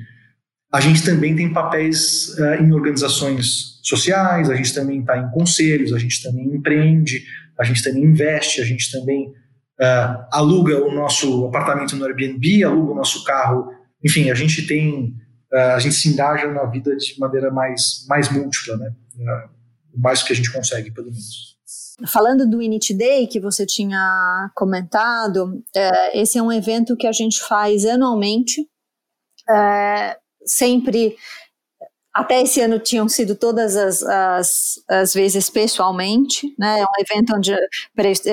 A 0.74 0.82
gente 0.82 1.02
também 1.02 1.34
tem 1.34 1.54
papéis 1.54 2.36
uh, 2.38 2.62
em 2.62 2.74
organizações 2.74 3.80
sociais, 3.82 4.50
a 4.50 4.56
gente 4.56 4.74
também 4.74 5.00
está 5.00 5.18
em 5.18 5.32
conselhos, 5.32 5.94
a 5.94 5.98
gente 5.98 6.22
também 6.22 6.46
empreende, 6.54 7.24
a 7.58 7.64
gente 7.64 7.82
também 7.82 8.04
investe, 8.04 8.60
a 8.60 8.66
gente 8.66 8.92
também 8.92 9.30
uh, 9.30 10.28
aluga 10.30 10.84
o 10.84 10.94
nosso 10.94 11.46
apartamento 11.46 11.96
no 11.96 12.04
Airbnb, 12.04 12.66
aluga 12.66 12.92
o 12.92 12.96
nosso 12.96 13.24
carro, 13.24 13.72
enfim, 14.04 14.30
a 14.30 14.36
gente 14.36 14.68
tem 14.68 15.16
é, 15.16 15.25
a 15.58 15.80
gente 15.80 15.96
se 15.96 16.10
engaja 16.10 16.48
na 16.52 16.66
vida 16.66 16.96
de 16.96 17.20
maneira 17.20 17.52
mais, 17.52 18.06
mais 18.08 18.32
múltipla, 18.32 18.78
né? 18.78 18.94
É, 19.20 19.48
o 19.94 20.00
mais 20.00 20.22
que 20.22 20.34
a 20.34 20.36
gente 20.36 20.52
consegue, 20.52 20.92
pelo 20.92 21.08
menos. 21.08 21.56
Falando 22.08 22.50
do 22.50 22.62
Init 22.62 22.94
Day, 22.94 23.26
que 23.28 23.40
você 23.40 23.66
tinha 23.66 24.52
comentado, 24.54 25.64
é, 25.74 26.20
esse 26.20 26.38
é 26.38 26.42
um 26.42 26.52
evento 26.52 26.98
que 26.98 27.08
a 27.08 27.12
gente 27.12 27.42
faz 27.42 27.86
anualmente, 27.86 28.68
é, 29.50 30.18
sempre 30.46 31.16
até 32.14 32.42
esse 32.42 32.62
ano 32.62 32.80
tinham 32.80 33.10
sido 33.10 33.36
todas 33.36 33.76
as, 33.76 34.02
as, 34.02 34.84
as, 34.88 35.14
vezes 35.14 35.50
pessoalmente, 35.50 36.56
né? 36.58 36.80
É 36.80 36.84
um 36.84 37.02
evento 37.02 37.36
onde 37.36 37.54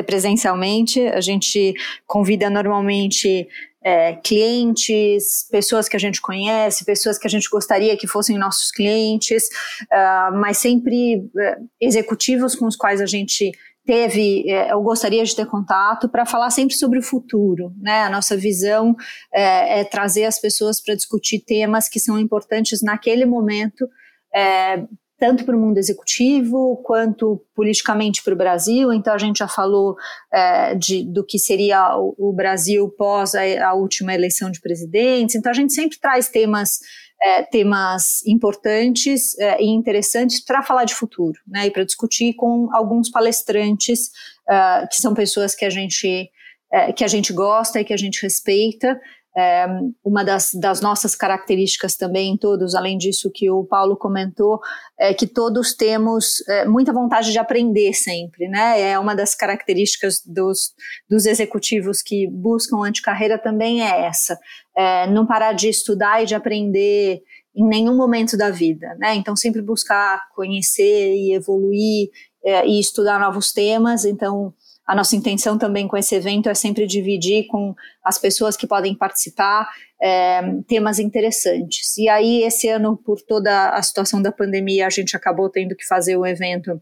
presencialmente 0.06 1.00
a 1.00 1.20
gente 1.20 1.74
convida 2.06 2.48
normalmente 2.48 3.48
é, 3.84 4.14
clientes, 4.16 5.46
pessoas 5.50 5.88
que 5.88 5.96
a 5.96 6.00
gente 6.00 6.20
conhece, 6.20 6.84
pessoas 6.84 7.18
que 7.18 7.26
a 7.26 7.30
gente 7.30 7.48
gostaria 7.50 7.96
que 7.96 8.06
fossem 8.06 8.38
nossos 8.38 8.70
clientes, 8.70 9.44
uh, 9.84 10.34
mas 10.38 10.58
sempre 10.58 11.18
uh, 11.18 11.68
executivos 11.80 12.54
com 12.54 12.66
os 12.66 12.76
quais 12.76 13.00
a 13.00 13.06
gente 13.06 13.50
teve, 13.84 14.44
uh, 14.46 14.70
eu 14.70 14.82
gostaria 14.82 15.24
de 15.24 15.34
ter 15.34 15.46
contato 15.46 16.08
para 16.08 16.24
falar 16.24 16.50
sempre 16.50 16.74
sobre 16.74 16.98
o 16.98 17.02
futuro, 17.02 17.72
né? 17.80 18.02
A 18.02 18.10
nossa 18.10 18.36
visão 18.36 18.94
é, 19.34 19.80
é 19.80 19.84
trazer 19.84 20.24
as 20.24 20.40
pessoas 20.40 20.80
para 20.80 20.94
discutir 20.94 21.40
temas 21.40 21.88
que 21.88 21.98
são 21.98 22.18
importantes 22.18 22.82
naquele 22.82 23.26
momento. 23.26 23.88
É, 24.34 24.84
tanto 25.22 25.44
para 25.44 25.56
o 25.56 25.60
mundo 25.60 25.78
executivo 25.78 26.82
quanto 26.82 27.40
politicamente 27.54 28.24
para 28.24 28.34
o 28.34 28.36
Brasil. 28.36 28.92
Então, 28.92 29.14
a 29.14 29.18
gente 29.18 29.38
já 29.38 29.46
falou 29.46 29.94
é, 30.32 30.74
de, 30.74 31.04
do 31.04 31.24
que 31.24 31.38
seria 31.38 31.96
o, 31.96 32.12
o 32.18 32.32
Brasil 32.32 32.88
pós 32.98 33.32
a, 33.36 33.42
a, 33.68 33.72
última 33.72 34.12
eleição 34.12 34.50
de 34.50 34.60
presidentes. 34.60 35.36
Então, 35.36 35.52
a 35.52 35.54
gente 35.54 35.72
sempre 35.72 35.96
traz 36.00 36.28
temas. 36.28 36.80
É, 37.24 37.44
temas 37.44 38.26
importantes 38.26 39.38
é, 39.38 39.62
e 39.62 39.68
interessantes 39.68 40.44
para 40.44 40.60
falar 40.60 40.82
de 40.82 40.92
futuro, 40.92 41.38
né, 41.46 41.68
e 41.68 41.70
para 41.70 41.84
discutir 41.84 42.34
com 42.34 42.68
alguns 42.72 43.08
palestrantes, 43.12 44.08
uh, 44.50 44.88
que 44.90 44.96
são 44.96 45.14
pessoas 45.14 45.54
que 45.54 45.64
a 45.64 45.70
gente 45.70 46.28
é, 46.72 46.92
que 46.92 47.04
a 47.04 47.06
gente 47.06 47.32
gosta 47.32 47.80
e 47.80 47.84
que 47.84 47.92
a 47.92 47.96
gente 47.96 48.20
respeita. 48.22 49.00
É, 49.36 49.66
uma 50.04 50.22
das, 50.22 50.50
das, 50.52 50.82
nossas 50.82 51.14
características 51.14 51.96
também, 51.96 52.36
todos, 52.36 52.74
além 52.74 52.98
disso 52.98 53.30
que 53.32 53.50
o 53.50 53.64
Paulo 53.64 53.96
comentou, 53.96 54.60
é 54.98 55.14
que 55.14 55.26
todos 55.26 55.74
temos 55.74 56.46
é, 56.48 56.66
muita 56.66 56.92
vontade 56.92 57.32
de 57.32 57.38
aprender 57.38 57.94
sempre, 57.94 58.46
né? 58.48 58.80
É 58.80 58.98
uma 58.98 59.14
das 59.14 59.34
características 59.34 60.22
dos, 60.26 60.74
dos 61.08 61.24
executivos 61.24 62.02
que 62.02 62.28
buscam 62.28 62.82
anticarreira 62.82 63.38
também 63.38 63.82
é 63.82 64.06
essa, 64.06 64.38
é, 64.76 65.06
não 65.06 65.26
parar 65.26 65.54
de 65.54 65.68
estudar 65.68 66.22
e 66.22 66.26
de 66.26 66.34
aprender 66.34 67.22
em 67.54 67.66
nenhum 67.66 67.96
momento 67.96 68.36
da 68.36 68.50
vida, 68.50 68.94
né? 68.98 69.14
Então 69.14 69.36
sempre 69.36 69.62
buscar 69.62 70.28
conhecer 70.34 71.14
e 71.14 71.34
evoluir 71.34 72.10
é, 72.44 72.66
e 72.66 72.80
estudar 72.80 73.20
novos 73.20 73.52
temas. 73.52 74.04
Então 74.04 74.52
a 74.86 74.94
nossa 74.94 75.14
intenção 75.14 75.56
também 75.56 75.86
com 75.86 75.96
esse 75.96 76.14
evento 76.14 76.48
é 76.48 76.54
sempre 76.54 76.86
dividir 76.86 77.46
com 77.46 77.74
as 78.04 78.18
pessoas 78.18 78.56
que 78.56 78.66
podem 78.66 78.94
participar 78.96 79.68
é, 80.02 80.42
temas 80.66 80.98
interessantes. 80.98 81.96
E 81.96 82.08
aí, 82.08 82.42
esse 82.42 82.68
ano, 82.68 82.96
por 82.96 83.20
toda 83.20 83.70
a 83.70 83.82
situação 83.82 84.20
da 84.20 84.32
pandemia, 84.32 84.86
a 84.86 84.90
gente 84.90 85.16
acabou 85.16 85.48
tendo 85.48 85.76
que 85.76 85.86
fazer 85.86 86.16
o 86.16 86.26
evento 86.26 86.80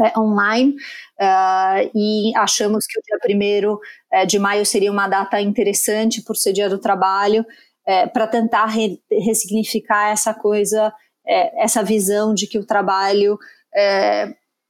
é, 0.00 0.18
online 0.18 0.74
uh, 1.20 1.90
e 1.94 2.32
achamos 2.36 2.86
que 2.86 2.98
o 2.98 3.02
dia 3.02 3.36
1 3.36 3.78
é, 4.12 4.26
de 4.26 4.38
maio 4.38 4.64
seria 4.64 4.90
uma 4.90 5.06
data 5.06 5.40
interessante 5.40 6.22
por 6.22 6.34
ser 6.34 6.52
dia 6.52 6.68
do 6.68 6.78
trabalho 6.78 7.44
é, 7.86 8.06
para 8.06 8.26
tentar 8.26 8.66
re 8.66 8.98
ressignificar 9.10 10.10
essa 10.10 10.32
coisa, 10.32 10.92
é, 11.26 11.62
essa 11.62 11.82
visão 11.82 12.32
de 12.32 12.46
que 12.46 12.58
o 12.58 12.66
trabalho 12.66 13.38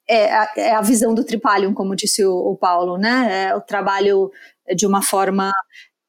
é, 0.09 0.33
a, 0.33 0.53
é 0.57 0.73
a 0.73 0.81
visão 0.81 1.15
do 1.15 1.25
tripalium, 1.25 1.75
como 1.75 1.97
disse 1.97 2.25
o, 2.25 2.35
o 2.35 2.57
Paulo, 2.57 2.99
né? 2.99 3.49
É 3.49 3.57
o 3.57 3.61
trabalho 3.61 4.31
de 4.75 4.87
uma 4.87 5.03
forma 5.03 5.53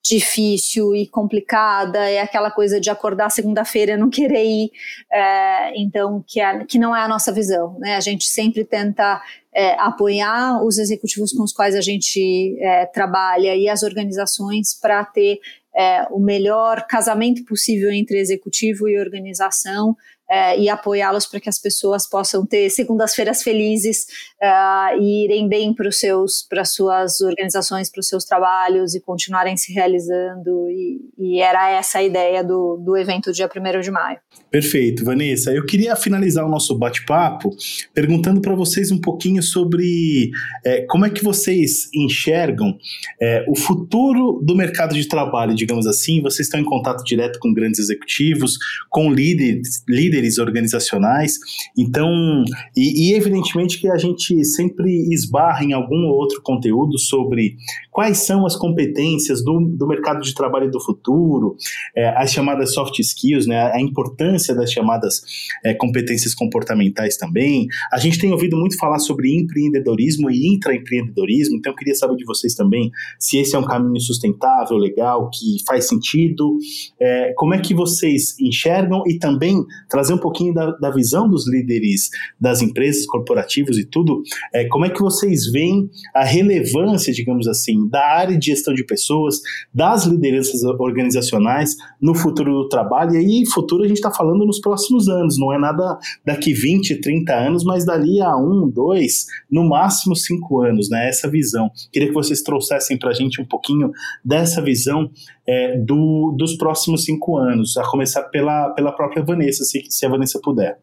difícil 0.06 0.94
e 0.94 1.08
complicada, 1.08 1.98
é 2.10 2.20
aquela 2.20 2.52
coisa 2.52 2.80
de 2.80 2.90
acordar 2.90 3.30
segunda-feira 3.30 3.94
e 3.94 3.98
não 3.98 4.10
querer 4.10 4.44
ir, 4.44 4.72
é, 5.10 5.82
então 5.82 6.22
que, 6.28 6.42
é, 6.42 6.66
que 6.66 6.78
não 6.78 6.94
é 6.94 7.02
a 7.02 7.08
nossa 7.08 7.32
visão, 7.32 7.80
né? 7.80 7.96
A 7.96 8.02
gente 8.02 8.26
sempre 8.26 8.66
tenta 8.66 9.22
é, 9.54 9.80
apoiar 9.80 10.62
os 10.62 10.78
executivos 10.78 11.32
com 11.32 11.44
os 11.44 11.54
quais 11.54 11.74
a 11.74 11.82
gente 11.82 12.58
é, 12.60 12.86
trabalha 12.88 13.56
e 13.56 13.70
as 13.70 13.82
organizações 13.82 14.78
para 14.78 15.06
ter 15.06 15.40
é, 15.74 16.06
o 16.12 16.20
melhor 16.20 16.86
casamento 16.86 17.46
possível 17.46 17.90
entre 17.90 18.20
executivo 18.20 18.90
e 18.90 19.00
organização 19.00 19.96
é, 20.30 20.58
e 20.60 20.70
apoiá-los 20.70 21.26
para 21.26 21.40
que 21.40 21.50
as 21.50 21.60
pessoas 21.60 22.08
possam 22.08 22.46
ter 22.46 22.70
segundas-feiras 22.70 23.44
felizes 23.44 24.06
uh, 24.44 25.02
e 25.02 25.24
irem 25.24 25.48
bem 25.48 25.74
para 25.74 25.88
os 25.88 25.98
seus, 25.98 26.46
para 26.48 26.66
suas 26.66 27.22
organizações, 27.22 27.90
para 27.90 28.02
os 28.02 28.08
seus 28.08 28.26
trabalhos 28.26 28.94
e 28.94 29.00
continuarem 29.00 29.56
se 29.56 29.72
realizando. 29.72 30.70
E, 30.70 31.00
e, 31.18 31.42
era 31.42 31.72
essa 31.72 32.00
a 32.00 32.04
ideia 32.04 32.44
do, 32.44 32.78
do 32.78 32.98
evento 32.98 33.32
dia 33.32 33.50
1 33.50 33.82
de 33.82 33.92
maio. 33.92 34.20
Perfeito, 34.52 35.06
Vanessa. 35.06 35.52
Eu 35.52 35.66
queria 35.66 35.96
finalizar 35.96 36.46
o 36.46 36.50
nosso 36.50 36.78
bate-papo 36.78 37.50
perguntando 37.94 38.42
para 38.42 38.54
vocês 38.54 38.92
um 38.92 39.00
pouquinho 39.00 39.42
sobre 39.42 40.32
é, 40.66 40.82
como 40.82 41.06
é 41.06 41.10
que 41.10 41.24
vocês 41.24 41.90
enxergam 41.94 42.78
é, 43.22 43.46
o 43.48 43.56
futuro 43.56 44.42
do 44.44 44.56
mercado 44.56 44.94
de 44.94 45.08
trabalho, 45.08 45.56
digamos 45.56 45.88
assim. 45.88 46.22
Vocês 46.22 46.48
estão 46.48 46.60
em 46.60 46.66
contato 46.66 47.04
direto 47.04 47.40
com 47.40 47.54
grandes 47.54 47.80
executivos, 47.80 48.58
com 48.90 49.12
líderes, 49.12 49.84
líderes 49.88 50.38
organizacionais. 50.38 51.40
Então, 51.78 52.44
e, 52.76 53.10
e 53.10 53.14
evidentemente 53.14 53.80
que 53.80 53.90
a 53.90 53.98
gente 53.98 54.33
sempre 54.44 54.90
esbarra 55.14 55.64
em 55.64 55.74
algum 55.74 56.08
outro 56.08 56.42
conteúdo 56.42 56.98
sobre 56.98 57.58
quais 57.92 58.20
são 58.20 58.46
as 58.46 58.56
competências 58.56 59.44
do, 59.44 59.60
do 59.60 59.88
mercado 59.88 60.22
de 60.22 60.34
trabalho 60.34 60.72
do 60.72 60.80
futuro, 60.80 61.56
é, 61.96 62.10
as 62.18 62.32
chamadas 62.32 62.74
soft 62.74 62.98
skills, 63.00 63.46
né, 63.46 63.72
a 63.74 63.82
importância 63.82 64.56
das 64.56 64.72
chamadas 64.72 65.22
é, 65.64 65.74
competências 65.74 66.34
comportamentais 66.34 67.18
também. 67.18 67.68
A 67.92 68.00
gente 68.00 68.18
tem 68.18 68.32
ouvido 68.32 68.58
muito 68.58 68.78
falar 68.78 69.00
sobre 69.00 69.36
empreendedorismo 69.36 70.30
e 70.32 70.48
intraempreendedorismo, 70.54 71.58
então 71.58 71.72
eu 71.72 71.76
queria 71.76 71.96
saber 71.96 72.16
de 72.16 72.26
vocês 72.26 72.56
também 72.56 72.92
se 73.20 73.38
esse 73.38 73.56
é 73.56 73.60
um 73.60 73.66
caminho 73.66 74.00
sustentável, 74.00 74.78
legal, 74.78 75.30
que 75.30 75.58
faz 75.68 75.88
sentido, 75.88 76.58
é, 77.00 77.34
como 77.36 77.54
é 77.54 77.60
que 77.60 77.74
vocês 77.74 78.40
enxergam 78.40 79.04
e 79.06 79.20
também 79.20 79.64
trazer 79.90 80.14
um 80.14 80.18
pouquinho 80.18 80.54
da, 80.54 80.72
da 80.72 80.90
visão 80.90 81.30
dos 81.30 81.48
líderes 81.48 82.10
das 82.40 82.62
empresas, 82.62 83.06
corporativos 83.06 83.78
e 83.78 83.86
tudo, 83.86 84.23
é, 84.54 84.66
como 84.68 84.86
é 84.86 84.90
que 84.90 85.02
vocês 85.02 85.52
veem 85.52 85.90
a 86.14 86.24
relevância, 86.24 87.14
digamos 87.14 87.48
assim, 87.48 87.88
da 87.90 88.06
área 88.06 88.38
de 88.38 88.48
gestão 88.48 88.74
de 88.74 88.84
pessoas, 88.86 89.42
das 89.74 90.06
lideranças 90.06 90.64
organizacionais 90.64 91.76
no 92.02 92.16
futuro 92.16 92.52
do 92.52 92.70
trabalho? 92.70 93.16
E 93.16 93.18
aí, 93.18 93.44
futuro 93.46 93.84
a 93.84 93.88
gente 93.88 93.98
está 93.98 94.12
falando 94.12 94.46
nos 94.46 94.60
próximos 94.60 95.08
anos, 95.08 95.38
não 95.38 95.54
é 95.54 95.60
nada 95.60 95.98
daqui 96.26 96.54
20, 96.54 97.02
30 97.02 97.34
anos, 97.34 97.64
mas 97.64 97.86
dali 97.86 98.22
a 98.22 98.36
um, 98.38 98.70
dois, 98.70 99.26
no 99.50 99.68
máximo 99.68 100.16
cinco 100.16 100.62
anos, 100.62 100.90
né? 100.90 101.08
Essa 101.08 101.30
visão. 101.30 101.70
Queria 101.92 102.08
que 102.10 102.14
vocês 102.14 102.42
trouxessem 102.42 102.98
para 102.98 103.10
a 103.10 103.14
gente 103.14 103.42
um 103.42 103.46
pouquinho 103.46 103.92
dessa 104.24 104.62
visão 104.62 105.10
é, 105.48 105.78
do, 105.78 106.36
dos 106.38 106.56
próximos 106.56 107.04
cinco 107.04 107.38
anos, 107.38 107.78
a 107.78 107.84
começar 107.84 108.24
pela, 108.24 108.70
pela 108.72 108.92
própria 108.92 109.24
Vanessa, 109.24 109.64
se, 109.64 109.84
se 109.90 110.06
a 110.06 110.10
Vanessa 110.10 110.40
puder. 110.42 110.80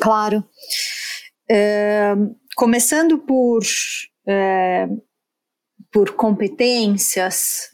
Claro. 0.00 0.44
Começando 2.56 3.18
por, 3.18 3.62
por 5.92 6.10
competências, 6.12 7.70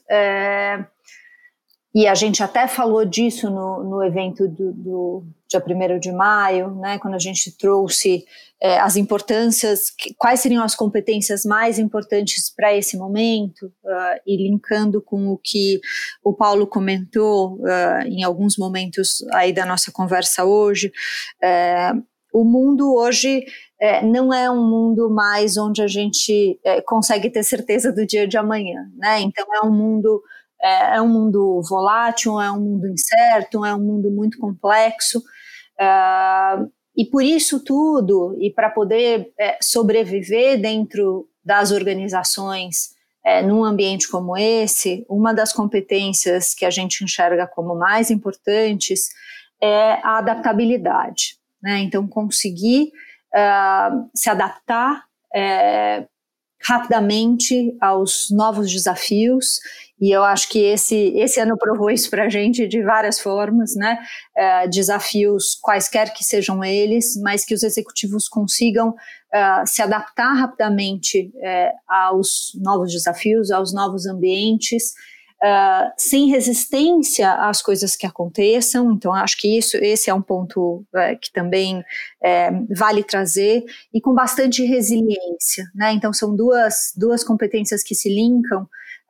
e 1.95 2.07
a 2.07 2.15
gente 2.15 2.43
até 2.43 2.67
falou 2.67 3.05
disso 3.05 3.51
no, 3.51 3.85
no 3.85 4.03
evento 4.03 4.49
do, 4.49 4.73
do 4.73 5.27
dia 5.47 5.63
1 5.63 5.99
de 5.99 6.11
maio, 6.11 6.75
né, 6.77 6.99
quando 6.99 7.15
a 7.15 7.19
gente 7.19 7.55
trouxe 7.59 8.25
é, 8.63 8.79
as 8.79 8.97
importâncias, 8.97 9.91
que, 9.91 10.15
quais 10.15 10.41
seriam 10.41 10.65
as 10.65 10.75
competências 10.75 11.45
mais 11.45 11.79
importantes 11.79 12.51
para 12.55 12.75
esse 12.75 12.97
momento, 12.97 13.67
uh, 13.85 14.21
e 14.27 14.37
linkando 14.37 15.03
com 15.03 15.29
o 15.29 15.37
que 15.37 15.81
o 16.25 16.33
Paulo 16.33 16.67
comentou 16.67 17.57
uh, 17.57 18.07
em 18.07 18.23
alguns 18.23 18.57
momentos 18.57 19.23
aí 19.33 19.53
da 19.53 19.67
nossa 19.67 19.93
conversa 19.93 20.45
hoje, 20.45 20.91
é, 21.43 21.93
o 22.33 22.45
mundo 22.45 22.95
hoje 22.95 23.45
é, 23.81 24.05
não 24.05 24.33
é 24.33 24.51
um 24.51 24.69
mundo 24.69 25.11
mais 25.11 25.57
onde 25.57 25.83
a 25.83 25.87
gente 25.87 26.59
é, 26.65 26.81
consegue 26.81 27.29
ter 27.31 27.43
certeza 27.43 27.93
do 27.93 28.07
dia 28.07 28.27
de 28.27 28.37
amanhã, 28.37 28.91
né? 28.97 29.21
Então 29.21 29.45
é 29.55 29.67
um 29.67 29.73
mundo 29.73 30.23
é, 30.63 30.97
é 30.97 31.03
um 31.03 31.09
mundo 31.09 31.61
volátil, 31.69 32.41
é 32.41 32.51
um 32.51 32.61
mundo 32.61 32.87
incerto, 32.87 33.65
é 33.65 33.75
um 33.75 33.81
mundo 33.81 34.11
muito 34.11 34.39
complexo. 34.39 35.19
Uh, 35.19 36.71
e 36.97 37.05
por 37.07 37.23
isso 37.23 37.65
tudo, 37.65 38.37
e 38.39 38.51
para 38.51 38.71
poder 38.71 39.33
é, 39.39 39.59
sobreviver 39.61 40.61
dentro 40.61 41.29
das 41.45 41.73
organizações 41.73 42.95
é, 43.25 43.43
num 43.43 43.65
ambiente 43.65 44.09
como 44.09 44.37
esse, 44.37 45.05
uma 45.09 45.33
das 45.33 45.53
competências 45.53 46.55
que 46.55 46.65
a 46.65 46.71
gente 46.71 47.03
enxerga 47.03 47.47
como 47.47 47.75
mais 47.75 48.11
importantes 48.11 49.09
é 49.61 49.95
a 50.03 50.19
adaptabilidade. 50.19 51.37
Né? 51.63 51.81
Então, 51.81 52.07
conseguir 52.07 52.93
uh, 53.35 54.11
se 54.15 54.29
adaptar 54.29 55.05
é, 55.35 56.07
rapidamente 56.61 57.77
aos 57.81 58.29
novos 58.31 58.71
desafios 58.71 59.61
e 60.03 60.11
eu 60.11 60.25
acho 60.25 60.49
que 60.49 60.59
esse, 60.59 60.97
esse 61.15 61.39
ano 61.39 61.57
provou 61.57 61.89
isso 61.89 62.11
para 62.11 62.25
a 62.25 62.29
gente 62.29 62.67
de 62.67 62.83
várias 62.83 63.21
formas, 63.21 63.77
né? 63.77 64.01
É, 64.37 64.67
desafios 64.67 65.57
quaisquer 65.63 66.13
que 66.13 66.25
sejam 66.25 66.65
eles, 66.65 67.17
mas 67.23 67.45
que 67.45 67.55
os 67.55 67.63
executivos 67.63 68.29
consigam 68.29 68.97
é, 69.33 69.65
se 69.65 69.81
adaptar 69.81 70.33
rapidamente 70.33 71.31
é, 71.41 71.71
aos 71.87 72.51
novos 72.61 72.91
desafios, 72.91 73.53
aos 73.53 73.73
novos 73.73 74.05
ambientes, 74.05 74.93
é, 75.43 75.93
sem 75.97 76.29
resistência 76.29 77.33
às 77.33 77.61
coisas 77.61 77.97
que 77.97 78.07
aconteçam. 78.07 78.93
Então, 78.93 79.13
acho 79.13 79.37
que 79.39 79.59
isso, 79.59 79.77
esse 79.79 80.09
é 80.09 80.15
um 80.15 80.23
ponto 80.23 80.85
é, 80.95 81.17
que 81.17 81.33
também 81.33 81.83
é, 82.23 82.51
vale 82.77 83.03
trazer, 83.03 83.65
e 83.93 84.01
com 84.01 84.15
bastante 84.15 84.65
resiliência, 84.65 85.65
né? 85.75 85.93
Então, 85.93 86.13
são 86.13 86.35
duas, 86.35 86.93
duas 86.97 87.25
competências 87.25 87.83
que 87.83 87.95
se 87.95 88.09
linkam 88.09 88.63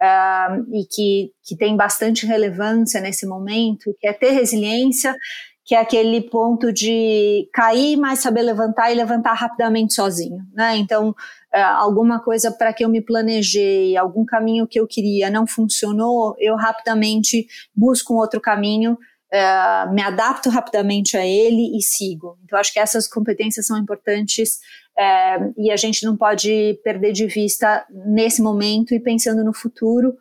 uh, 0.02 0.74
e 0.74 0.84
que, 0.86 1.32
que 1.44 1.56
tem 1.56 1.76
bastante 1.76 2.26
relevância 2.26 3.00
nesse 3.00 3.26
momento, 3.26 3.94
que 4.00 4.08
é 4.08 4.12
ter 4.12 4.30
resiliência, 4.30 5.16
que 5.64 5.74
é 5.74 5.80
aquele 5.80 6.20
ponto 6.20 6.72
de 6.72 7.48
cair, 7.52 7.96
mas 7.96 8.18
saber 8.18 8.42
levantar 8.42 8.90
e 8.90 8.94
levantar 8.94 9.34
rapidamente 9.34 9.94
sozinho, 9.94 10.38
né? 10.52 10.76
Então, 10.76 11.10
uh, 11.10 11.56
alguma 11.76 12.20
coisa 12.20 12.50
para 12.50 12.72
que 12.72 12.84
eu 12.84 12.88
me 12.88 13.00
planejei, 13.00 13.96
algum 13.96 14.24
caminho 14.24 14.66
que 14.66 14.80
eu 14.80 14.86
queria 14.86 15.30
não 15.30 15.46
funcionou, 15.46 16.34
eu 16.38 16.56
rapidamente 16.56 17.46
busco 17.74 18.12
um 18.12 18.16
outro 18.16 18.40
caminho, 18.40 18.92
uh, 18.94 19.92
me 19.94 20.02
adapto 20.02 20.50
rapidamente 20.50 21.16
a 21.16 21.24
ele 21.24 21.76
e 21.76 21.80
sigo. 21.80 22.36
Então, 22.44 22.58
acho 22.58 22.72
que 22.72 22.80
essas 22.80 23.06
competências 23.06 23.66
são 23.66 23.78
importantes 23.78 24.58
é, 24.98 25.38
e 25.56 25.70
a 25.70 25.76
gente 25.76 26.04
não 26.04 26.16
pode 26.16 26.78
perder 26.84 27.12
de 27.12 27.26
vista 27.26 27.86
nesse 27.90 28.42
momento 28.42 28.94
e 28.94 29.00
pensando 29.00 29.42
no 29.42 29.54
futuro. 29.54 30.14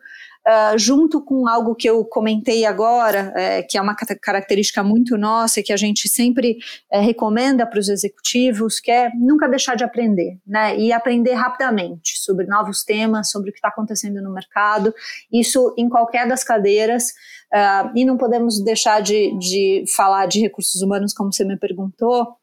Uh, 0.44 0.76
junto 0.76 1.24
com 1.24 1.46
algo 1.46 1.72
que 1.72 1.88
eu 1.88 2.04
comentei 2.04 2.64
agora, 2.64 3.32
é, 3.36 3.62
que 3.62 3.78
é 3.78 3.80
uma 3.80 3.94
característica 3.94 4.82
muito 4.82 5.16
nossa 5.16 5.60
e 5.60 5.62
que 5.62 5.72
a 5.72 5.76
gente 5.76 6.08
sempre 6.08 6.58
é, 6.90 6.98
recomenda 6.98 7.64
para 7.64 7.78
os 7.78 7.88
executivos, 7.88 8.80
que 8.80 8.90
é 8.90 9.10
nunca 9.14 9.48
deixar 9.48 9.76
de 9.76 9.84
aprender, 9.84 10.40
né? 10.44 10.76
E 10.76 10.92
aprender 10.92 11.34
rapidamente 11.34 12.18
sobre 12.18 12.44
novos 12.46 12.82
temas, 12.82 13.30
sobre 13.30 13.50
o 13.50 13.52
que 13.52 13.58
está 13.58 13.68
acontecendo 13.68 14.20
no 14.20 14.32
mercado, 14.32 14.92
isso 15.32 15.72
em 15.78 15.88
qualquer 15.88 16.26
das 16.26 16.42
cadeiras. 16.42 17.10
Uh, 17.54 17.92
e 17.94 18.04
não 18.04 18.16
podemos 18.16 18.64
deixar 18.64 19.00
de, 19.00 19.38
de 19.38 19.84
falar 19.94 20.26
de 20.26 20.40
recursos 20.40 20.82
humanos, 20.82 21.14
como 21.14 21.32
você 21.32 21.44
me 21.44 21.56
perguntou, 21.56 22.36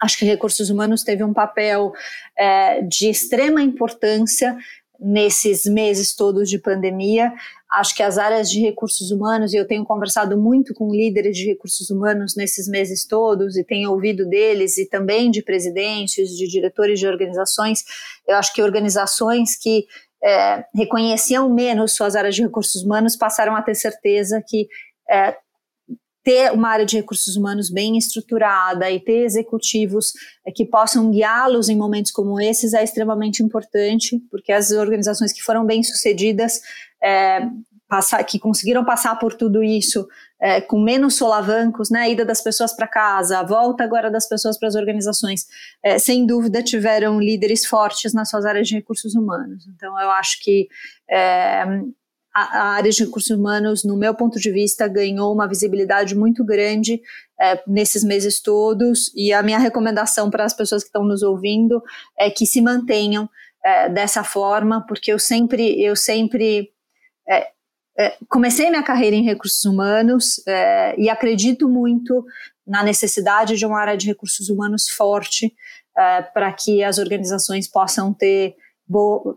Acho 0.00 0.18
que 0.18 0.24
recursos 0.24 0.70
humanos 0.70 1.02
teve 1.02 1.22
um 1.22 1.34
papel 1.34 1.92
é, 2.38 2.80
de 2.80 3.10
extrema 3.10 3.62
importância 3.62 4.56
nesses 5.00 5.64
meses 5.64 6.14
todos 6.14 6.48
de 6.48 6.58
pandemia. 6.58 7.32
Acho 7.72 7.94
que 7.94 8.02
as 8.02 8.18
áreas 8.18 8.50
de 8.50 8.60
recursos 8.60 9.10
humanos, 9.10 9.54
e 9.54 9.56
eu 9.56 9.66
tenho 9.66 9.84
conversado 9.84 10.36
muito 10.36 10.74
com 10.74 10.92
líderes 10.92 11.36
de 11.36 11.46
recursos 11.46 11.88
humanos 11.88 12.36
nesses 12.36 12.68
meses 12.68 13.06
todos, 13.06 13.56
e 13.56 13.64
tenho 13.64 13.90
ouvido 13.90 14.28
deles, 14.28 14.76
e 14.76 14.88
também 14.88 15.30
de 15.30 15.42
presidentes, 15.42 16.36
de 16.36 16.46
diretores 16.48 16.98
de 16.98 17.06
organizações. 17.06 17.82
Eu 18.26 18.36
acho 18.36 18.52
que 18.52 18.62
organizações 18.62 19.56
que 19.56 19.86
é, 20.22 20.64
reconheciam 20.74 21.48
menos 21.48 21.94
suas 21.94 22.14
áreas 22.14 22.34
de 22.34 22.42
recursos 22.42 22.82
humanos 22.82 23.16
passaram 23.16 23.56
a 23.56 23.62
ter 23.62 23.74
certeza 23.74 24.42
que 24.46 24.68
é, 25.08 25.36
ter 26.22 26.52
uma 26.52 26.68
área 26.68 26.84
de 26.84 26.96
recursos 26.96 27.36
humanos 27.36 27.70
bem 27.70 27.96
estruturada 27.96 28.90
e 28.90 29.00
ter 29.00 29.24
executivos 29.24 30.12
é, 30.46 30.52
que 30.52 30.64
possam 30.64 31.10
guiá-los 31.10 31.68
em 31.68 31.76
momentos 31.76 32.10
como 32.10 32.40
esses 32.40 32.74
é 32.74 32.84
extremamente 32.84 33.42
importante, 33.42 34.20
porque 34.30 34.52
as 34.52 34.70
organizações 34.70 35.32
que 35.32 35.42
foram 35.42 35.64
bem 35.64 35.82
sucedidas, 35.82 36.60
é, 37.02 37.48
passar, 37.88 38.22
que 38.22 38.38
conseguiram 38.38 38.84
passar 38.84 39.18
por 39.18 39.34
tudo 39.34 39.62
isso 39.62 40.06
é, 40.40 40.60
com 40.60 40.80
menos 40.80 41.16
solavancos, 41.16 41.90
né, 41.90 42.00
a 42.00 42.08
ida 42.08 42.24
das 42.24 42.40
pessoas 42.40 42.72
para 42.74 42.86
casa, 42.86 43.40
a 43.40 43.42
volta 43.42 43.82
agora 43.82 44.10
das 44.10 44.28
pessoas 44.28 44.58
para 44.58 44.68
as 44.68 44.74
organizações, 44.74 45.46
é, 45.82 45.98
sem 45.98 46.24
dúvida 46.24 46.62
tiveram 46.62 47.20
líderes 47.20 47.66
fortes 47.66 48.14
nas 48.14 48.30
suas 48.30 48.46
áreas 48.46 48.68
de 48.68 48.76
recursos 48.76 49.14
humanos. 49.14 49.66
Então, 49.74 50.00
eu 50.00 50.10
acho 50.10 50.42
que 50.42 50.68
a, 52.34 52.68
área 52.74 52.90
de 52.90 53.04
recursos 53.04 53.30
humanos, 53.30 53.84
no 53.84 53.96
meu 53.96 54.14
ponto 54.14 54.38
de 54.38 54.50
vista, 54.50 54.86
ganhou 54.86 55.32
uma 55.32 55.48
visibilidade 55.48 56.14
muito 56.14 56.44
grande 56.44 57.00
é, 57.40 57.60
nesses 57.66 58.04
meses 58.04 58.40
todos. 58.40 59.12
E 59.14 59.32
a 59.32 59.42
minha 59.42 59.58
recomendação 59.58 60.30
para 60.30 60.44
as 60.44 60.54
pessoas 60.54 60.82
que 60.82 60.88
estão 60.88 61.04
nos 61.04 61.22
ouvindo 61.22 61.82
é 62.18 62.30
que 62.30 62.46
se 62.46 62.60
mantenham 62.60 63.28
é, 63.64 63.88
dessa 63.88 64.24
forma, 64.24 64.84
porque 64.86 65.12
eu 65.12 65.18
sempre, 65.18 65.82
eu 65.82 65.96
sempre 65.96 66.70
é, 67.28 67.48
é 67.98 68.16
comecei 68.28 68.70
minha 68.70 68.82
carreira 68.82 69.16
em 69.16 69.24
recursos 69.24 69.64
humanos 69.64 70.40
é, 70.46 70.94
e 70.98 71.10
acredito 71.10 71.68
muito 71.68 72.24
na 72.66 72.82
necessidade 72.82 73.56
de 73.56 73.66
uma 73.66 73.80
área 73.80 73.96
de 73.96 74.06
recursos 74.06 74.48
humanos 74.48 74.88
forte 74.88 75.52
é, 75.98 76.22
para 76.22 76.52
que 76.52 76.84
as 76.84 76.98
organizações 76.98 77.66
possam 77.66 78.14
ter 78.14 78.54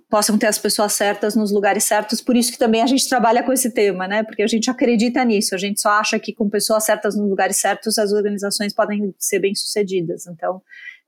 possam 0.10 0.38
ter 0.38 0.48
as 0.48 0.58
pessoas 0.58 0.94
certas 0.94 1.36
nos 1.36 1.52
lugares 1.52 1.84
certos, 1.84 2.20
por 2.20 2.36
isso 2.36 2.52
que 2.52 2.58
também 2.58 2.82
a 2.82 2.88
gente 2.88 3.08
trabalha 3.08 3.44
com 3.44 3.54
esse 3.54 3.72
tema, 3.72 4.08
né? 4.08 4.24
Porque 4.24 4.42
a 4.42 4.48
gente 4.48 4.70
acredita 4.70 5.24
nisso, 5.24 5.54
a 5.54 5.58
gente 5.60 5.80
só 5.80 5.90
acha 5.90 6.18
que 6.18 6.34
com 6.34 6.50
pessoas 6.50 6.84
certas 6.84 7.16
nos 7.16 7.30
lugares 7.30 7.58
certos 7.58 8.00
as 8.00 8.12
organizações 8.12 8.74
podem 8.74 9.14
ser 9.20 9.40
bem 9.40 9.54
sucedidas. 9.54 10.26
Então, 10.26 10.60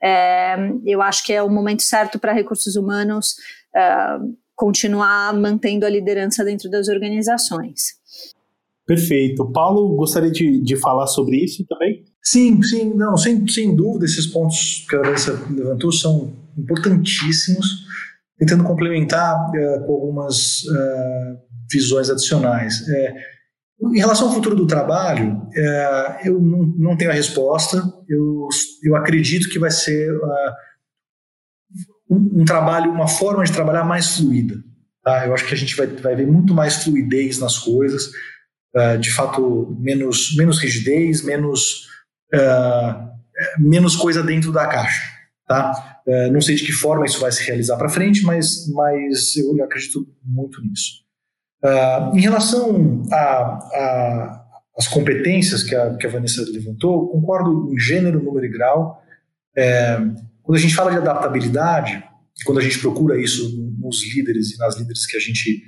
é, 0.02 0.56
eu 0.86 1.02
acho 1.02 1.24
que 1.24 1.34
é 1.34 1.42
o 1.42 1.50
momento 1.50 1.82
certo 1.82 2.20
para 2.20 2.34
recursos 2.34 2.76
humanos 2.76 3.36
é, 3.76 4.20
continuar 4.54 5.34
mantendo 5.34 5.86
a 5.86 5.90
liderança 5.90 6.46
dentro 6.46 6.70
das 6.70 6.88
organizações. 6.88 7.96
Perfeito. 8.86 9.52
Paulo, 9.52 9.96
gostaria 9.96 10.30
de, 10.30 10.62
de 10.62 10.76
falar 10.76 11.08
sobre 11.08 11.44
isso 11.44 11.66
também? 11.68 12.06
Sim, 12.22 12.62
sim, 12.62 12.94
não, 12.94 13.18
sem, 13.18 13.48
sem 13.48 13.76
dúvida, 13.76 14.06
esses 14.06 14.28
pontos 14.28 14.86
que 14.88 14.96
a 14.96 15.02
Vanessa 15.02 15.32
levantou 15.50 15.92
são 15.92 16.32
importantíssimos 16.56 17.85
tentando 18.38 18.64
complementar 18.64 19.50
uh, 19.50 19.86
com 19.86 19.94
algumas 19.94 20.64
uh, 20.64 21.38
visões 21.72 22.10
adicionais. 22.10 22.88
É, 22.90 23.16
em 23.94 23.98
relação 23.98 24.28
ao 24.28 24.34
futuro 24.34 24.56
do 24.56 24.68
trabalho, 24.68 25.48
é, 25.54 26.22
eu 26.24 26.40
não, 26.40 26.66
não, 26.78 26.98
tenho 26.98 27.12
a 27.12 27.14
resposta. 27.14 27.84
Eu, 28.08 28.48
eu 28.84 28.96
acredito 28.96 29.50
que 29.50 29.60
vai 29.60 29.70
ser 29.70 30.14
um, 32.10 32.42
um, 32.42 32.46
trabalho, 32.46 32.90
uma 32.90 33.08
forma 33.08 33.44
de 33.44 33.52
trabalhar 33.52 33.84
mais 33.84 34.16
fluida. 34.16 34.56
Tá? 35.04 35.28
Eu 35.28 35.34
acho 35.34 35.46
que 35.46 35.54
a 35.54 35.58
gente 35.58 35.76
vai, 35.76 35.88
vai 35.88 36.16
ver 36.16 36.26
muito 36.26 36.54
mais 36.54 36.84
fluidez 36.84 37.38
nas 37.38 37.58
coisas, 37.58 38.12
de 39.02 39.12
fato, 39.12 39.76
menos, 39.78 40.34
menos 40.38 40.58
rigidez, 40.58 41.22
menos, 41.22 41.88
menos 43.60 43.96
coisa 43.98 44.24
dentro 44.24 44.54
da 44.54 44.68
caixa. 44.68 45.15
Tá? 45.48 46.02
É, 46.08 46.30
não 46.32 46.42
sei 46.42 46.56
de 46.56 46.66
que 46.66 46.72
forma 46.72 47.06
isso 47.06 47.20
vai 47.20 47.32
se 47.32 47.44
realizar 47.44 47.78
para 47.78 47.90
frente, 47.90 48.24
mas, 48.24 48.68
mas 48.74 49.36
eu 49.38 49.64
acredito 49.64 50.08
muito 50.24 50.60
nisso. 50.62 51.06
Uh, 51.64 52.16
em 52.16 52.22
relação 52.22 53.04
às 54.78 54.88
competências 54.88 55.64
que 55.64 55.76
a, 55.76 55.96
que 55.96 56.08
a 56.08 56.10
Vanessa 56.10 56.44
levantou, 56.52 57.10
concordo 57.10 57.72
em 57.74 57.80
gênero, 57.80 58.22
número 58.22 58.46
e 58.46 58.50
grau. 58.50 59.02
É, 59.56 59.98
quando 60.44 60.58
a 60.58 60.62
gente 60.62 60.76
fala 60.76 60.92
de 60.92 60.98
adaptabilidade, 60.98 62.04
quando 62.44 62.60
a 62.60 62.62
gente 62.62 62.80
procura 62.80 63.20
isso 63.20 63.56
nos 63.80 64.04
líderes 64.14 64.52
e 64.52 64.58
nas 64.58 64.78
líderes 64.78 65.06
que 65.06 65.16
a 65.16 65.20
gente, 65.20 65.64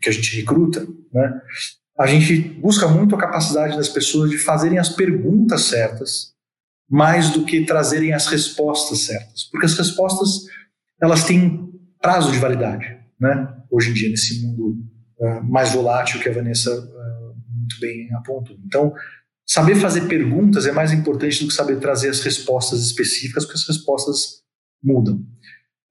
que 0.00 0.08
a 0.08 0.12
gente 0.12 0.36
recruta, 0.36 0.86
né, 1.12 1.40
a 1.98 2.06
gente 2.06 2.38
busca 2.38 2.86
muito 2.86 3.14
a 3.14 3.18
capacidade 3.18 3.76
das 3.76 3.88
pessoas 3.88 4.30
de 4.30 4.38
fazerem 4.38 4.78
as 4.78 4.90
perguntas 4.90 5.62
certas 5.62 6.35
mais 6.88 7.30
do 7.30 7.44
que 7.44 7.64
trazerem 7.64 8.12
as 8.12 8.26
respostas 8.26 9.00
certas, 9.00 9.44
porque 9.50 9.66
as 9.66 9.76
respostas 9.76 10.44
elas 11.00 11.24
têm 11.24 11.68
prazo 12.00 12.30
de 12.30 12.38
validade, 12.38 12.86
né? 13.20 13.54
Hoje 13.70 13.90
em 13.90 13.94
dia 13.94 14.08
nesse 14.08 14.46
mundo 14.46 14.78
uh, 15.18 15.42
mais 15.44 15.72
volátil 15.72 16.20
que 16.20 16.28
a 16.28 16.32
Vanessa 16.32 16.70
uh, 16.70 17.34
muito 17.50 17.78
bem 17.80 18.08
apontou. 18.14 18.56
Então, 18.64 18.94
saber 19.44 19.74
fazer 19.76 20.02
perguntas 20.02 20.66
é 20.66 20.72
mais 20.72 20.92
importante 20.92 21.42
do 21.42 21.48
que 21.48 21.54
saber 21.54 21.80
trazer 21.80 22.08
as 22.08 22.20
respostas 22.20 22.80
específicas, 22.80 23.44
porque 23.44 23.58
as 23.58 23.66
respostas 23.66 24.42
mudam. 24.82 25.16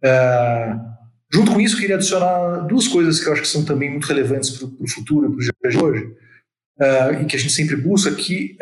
Uh, 0.04 0.80
junto 1.34 1.52
com 1.52 1.60
isso, 1.60 1.78
queria 1.78 1.96
adicionar 1.96 2.66
duas 2.68 2.88
coisas 2.88 3.20
que 3.20 3.28
eu 3.28 3.34
acho 3.34 3.42
que 3.42 3.48
são 3.48 3.66
também 3.66 3.92
muito 3.92 4.08
relevantes 4.08 4.52
para 4.52 4.68
o 4.68 4.90
futuro, 4.90 5.30
para 5.30 5.38
o 5.38 5.40
dia 5.40 5.72
de 5.72 5.78
hoje, 5.78 6.16
e 7.22 7.26
que 7.26 7.36
a 7.36 7.40
gente 7.40 7.54
sempre 7.54 7.76
busca, 7.76 8.14
que 8.14 8.58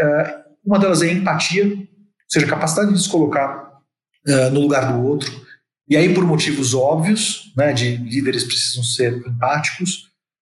uma 0.64 0.80
delas 0.80 1.02
é 1.02 1.12
empatia, 1.12 1.66
seja, 2.34 2.48
capacidade 2.48 2.94
de 2.94 3.02
se 3.02 3.10
colocar 3.10 3.80
uh, 4.28 4.50
no 4.52 4.62
lugar 4.62 4.92
do 4.92 5.04
outro. 5.06 5.32
E 5.88 5.96
aí, 5.96 6.14
por 6.14 6.26
motivos 6.26 6.74
óbvios, 6.74 7.54
né, 7.56 7.74
de 7.74 7.98
líderes 7.98 8.44
precisam 8.44 8.84
ser 8.84 9.16
empáticos 9.28 10.10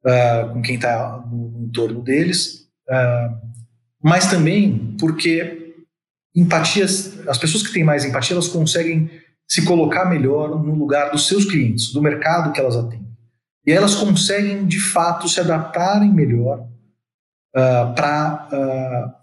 uh, 0.05 0.53
com 0.53 0.61
quem 0.61 0.75
está 0.75 1.23
no, 1.31 1.51
no, 1.51 1.65
entorno 1.65 2.01
deles, 2.01 2.67
uh, 2.89 3.49
mas 4.03 4.29
também 4.29 4.95
porque 4.99 5.75
empatias, 6.35 7.17
as 7.27 7.37
pessoas 7.37 7.65
que 7.65 7.73
têm 7.73 7.83
mais 7.83 8.05
empatia, 8.05 8.33
elas 8.33 8.47
conseguem 8.47 9.09
se 9.47 9.63
colocar 9.65 10.05
melhor 10.05 10.61
no 10.61 10.75
lugar 10.75 11.11
dos 11.11 11.27
seus 11.27 11.45
clientes, 11.45 11.91
do 11.91 12.01
mercado 12.01 12.51
que 12.51 12.59
elas 12.59 12.75
atendem. 12.75 13.09
E 13.65 13.71
elas 13.71 13.95
conseguem, 13.95 14.65
de 14.65 14.79
fato, 14.79 15.27
se 15.27 15.39
adaptarem 15.39 16.11
melhor 16.11 16.59
uh, 17.55 17.93
para 17.95 19.18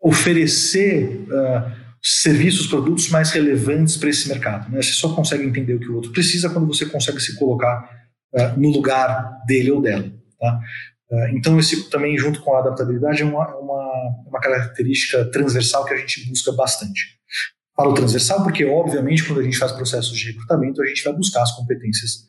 oferecer 0.00 1.26
uh, 1.28 1.72
serviços, 2.02 2.66
produtos 2.66 3.08
mais 3.10 3.30
relevantes 3.30 3.96
para 3.96 4.08
esse 4.08 4.28
mercado. 4.28 4.70
Né? 4.70 4.80
Você 4.80 4.92
só 4.92 5.14
consegue 5.14 5.44
entender 5.44 5.74
o 5.74 5.80
que 5.80 5.88
o 5.88 5.96
outro 5.96 6.12
precisa 6.12 6.48
quando 6.50 6.66
você 6.66 6.86
consegue 6.86 7.20
se 7.20 7.36
colocar 7.36 7.90
uh, 8.34 8.60
no 8.60 8.70
lugar 8.70 9.42
dele 9.46 9.70
ou 9.72 9.82
dela. 9.82 10.10
Tá? 10.38 10.60
Uh, 11.10 11.36
então, 11.36 11.58
esse 11.58 11.90
também, 11.90 12.16
junto 12.16 12.40
com 12.42 12.54
a 12.54 12.60
adaptabilidade, 12.60 13.22
é 13.22 13.24
uma, 13.24 13.46
uma, 13.56 14.24
uma 14.28 14.40
característica 14.40 15.24
transversal 15.30 15.84
que 15.84 15.94
a 15.94 15.96
gente 15.96 16.28
busca 16.28 16.52
bastante. 16.52 17.18
Falo 17.76 17.94
transversal 17.94 18.42
porque, 18.42 18.64
obviamente, 18.64 19.24
quando 19.24 19.40
a 19.40 19.44
gente 19.44 19.58
faz 19.58 19.72
processos 19.72 20.16
de 20.16 20.32
recrutamento, 20.32 20.82
a 20.82 20.86
gente 20.86 21.02
vai 21.04 21.12
buscar 21.12 21.42
as 21.42 21.52
competências 21.52 22.28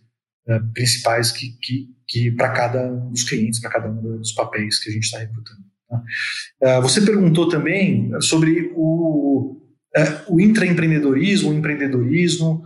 principais 0.73 1.31
que, 1.31 1.57
que, 1.61 1.87
que 2.07 2.31
para 2.31 2.49
cada 2.49 2.83
um 2.83 3.09
dos 3.11 3.23
clientes, 3.23 3.59
para 3.59 3.71
cada 3.71 3.89
um 3.89 4.17
dos 4.17 4.31
papéis 4.31 4.79
que 4.79 4.89
a 4.89 4.93
gente 4.93 5.03
está 5.03 5.19
recrutando. 5.19 5.68
Uh, 5.91 6.81
você 6.81 7.01
perguntou 7.01 7.47
também 7.49 8.11
sobre 8.21 8.71
o, 8.75 9.57
uh, 9.97 10.35
o 10.35 10.41
intraempreendedorismo, 10.41 11.49
o 11.49 11.53
empreendedorismo. 11.53 12.63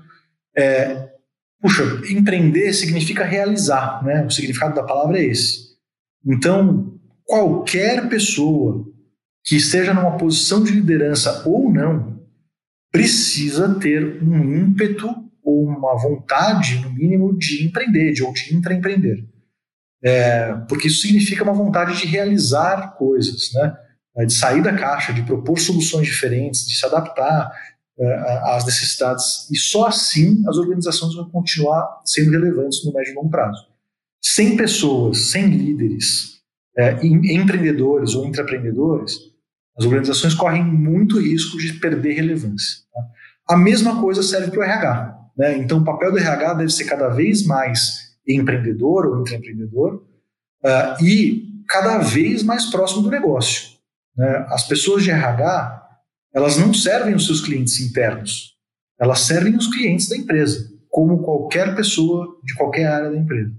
É, 0.56 1.10
puxa, 1.62 1.84
empreender 2.10 2.74
significa 2.74 3.24
realizar, 3.24 4.04
né? 4.04 4.26
O 4.26 4.30
significado 4.30 4.76
da 4.76 4.84
palavra 4.84 5.20
é 5.20 5.26
esse. 5.26 5.74
Então, 6.26 7.00
qualquer 7.26 8.08
pessoa 8.08 8.86
que 9.44 9.56
esteja 9.56 9.94
numa 9.94 10.18
posição 10.18 10.64
de 10.64 10.72
liderança 10.72 11.44
ou 11.46 11.72
não, 11.72 12.22
precisa 12.92 13.74
ter 13.80 14.22
um 14.24 14.56
ímpeto 14.56 15.10
ou 15.44 15.66
uma 15.66 15.98
vontade, 15.98 16.80
no 16.80 16.94
mínimo, 16.94 17.38
de 17.38 17.66
empreender, 17.66 18.14
de, 18.14 18.24
ou 18.24 18.32
de 18.32 18.56
intraempreender. 18.56 19.26
É, 20.04 20.54
porque 20.68 20.88
isso 20.88 21.02
significa 21.02 21.44
uma 21.44 21.54
vontade 21.54 21.98
de 21.98 22.06
realizar 22.06 22.96
coisas, 22.98 23.52
né? 23.54 23.76
É, 24.18 24.26
de 24.26 24.34
sair 24.34 24.62
da 24.62 24.74
caixa, 24.74 25.14
de 25.14 25.24
propor 25.24 25.58
soluções 25.58 26.06
diferentes, 26.06 26.68
de 26.68 26.76
se 26.76 26.86
adaptar 26.86 27.52
é, 27.98 28.54
às 28.56 28.66
necessidades. 28.66 29.50
E 29.50 29.58
só 29.58 29.88
assim 29.88 30.44
as 30.48 30.58
organizações 30.58 31.16
vão 31.16 31.30
continuar 31.30 32.02
sendo 32.06 32.32
relevantes 32.32 32.84
no 32.86 32.94
médio 32.94 33.12
e 33.12 33.16
longo 33.16 33.30
prazo. 33.30 33.66
Sem 34.22 34.56
pessoas, 34.56 35.30
sem 35.30 35.48
líderes, 35.48 36.42
é, 36.78 37.06
empreendedores 37.06 38.14
ou 38.14 38.26
intraempreendedores, 38.26 39.18
as 39.78 39.86
organizações 39.86 40.34
correm 40.34 40.64
muito 40.64 41.20
risco 41.20 41.58
de 41.58 41.74
perder 41.74 42.14
relevância. 42.14 42.84
Tá? 42.94 43.02
A 43.56 43.58
mesma 43.58 44.00
coisa 44.00 44.22
serve 44.22 44.52
para 44.52 44.60
o 44.60 44.64
RH. 44.64 45.20
Né? 45.38 45.58
Então, 45.58 45.80
o 45.80 45.84
papel 45.84 46.12
do 46.12 46.20
RH 46.20 46.54
deve 46.54 46.72
ser 46.72 46.86
cada 46.86 47.10
vez 47.10 47.46
mais 47.46 48.03
empreendedor 48.28 49.08
ou 49.08 49.22
intraempreendedor 49.22 50.04
uh, 50.64 51.04
e 51.04 51.64
cada 51.68 51.98
vez 51.98 52.44
mais 52.44 52.66
próximo 52.68 53.04
do 53.04 53.10
negócio. 53.10 53.74
Né? 54.16 54.46
As 54.50 54.68
pessoas 54.68 55.04
de 55.04 55.12
RH 55.12 55.82
elas 56.34 56.58
não 56.58 56.74
servem 56.74 57.14
os 57.14 57.28
seus 57.28 57.42
clientes 57.42 57.80
internos, 57.80 58.58
elas 59.00 59.20
servem 59.20 59.56
os 59.56 59.68
clientes 59.68 60.10
da 60.10 60.18
empresa, 60.18 60.68
como 60.90 61.22
qualquer 61.22 61.76
pessoa 61.76 62.40
de 62.44 62.56
qualquer 62.56 62.88
área 62.88 63.12
da 63.12 63.18
empresa. 63.18 63.54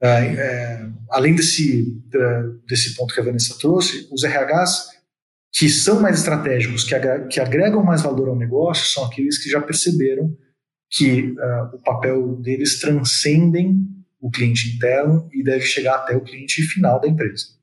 É, 0.00 0.08
é, 0.08 0.88
além 1.10 1.34
desse, 1.34 2.00
desse 2.66 2.94
ponto 2.94 3.12
que 3.12 3.20
a 3.20 3.24
Vanessa 3.24 3.58
trouxe, 3.58 4.08
os 4.10 4.24
RHs 4.24 4.88
que 5.52 5.68
são 5.68 6.00
mais 6.00 6.18
estratégicos, 6.18 6.84
que 6.84 7.40
agregam 7.40 7.82
mais 7.82 8.02
valor 8.02 8.28
ao 8.28 8.36
negócio, 8.36 8.86
são 8.86 9.04
aqueles 9.04 9.42
que 9.42 9.48
já 9.48 9.60
perceberam 9.60 10.36
que 10.90 11.32
uh, 11.32 11.76
o 11.76 11.82
papel 11.82 12.36
deles 12.36 12.80
transcendem 12.80 13.86
o 14.20 14.30
cliente 14.30 14.74
interno 14.74 15.28
e 15.32 15.42
deve 15.42 15.64
chegar 15.64 15.96
até 15.96 16.16
o 16.16 16.22
cliente 16.22 16.62
final 16.62 17.00
da 17.00 17.08
empresa. 17.08 17.57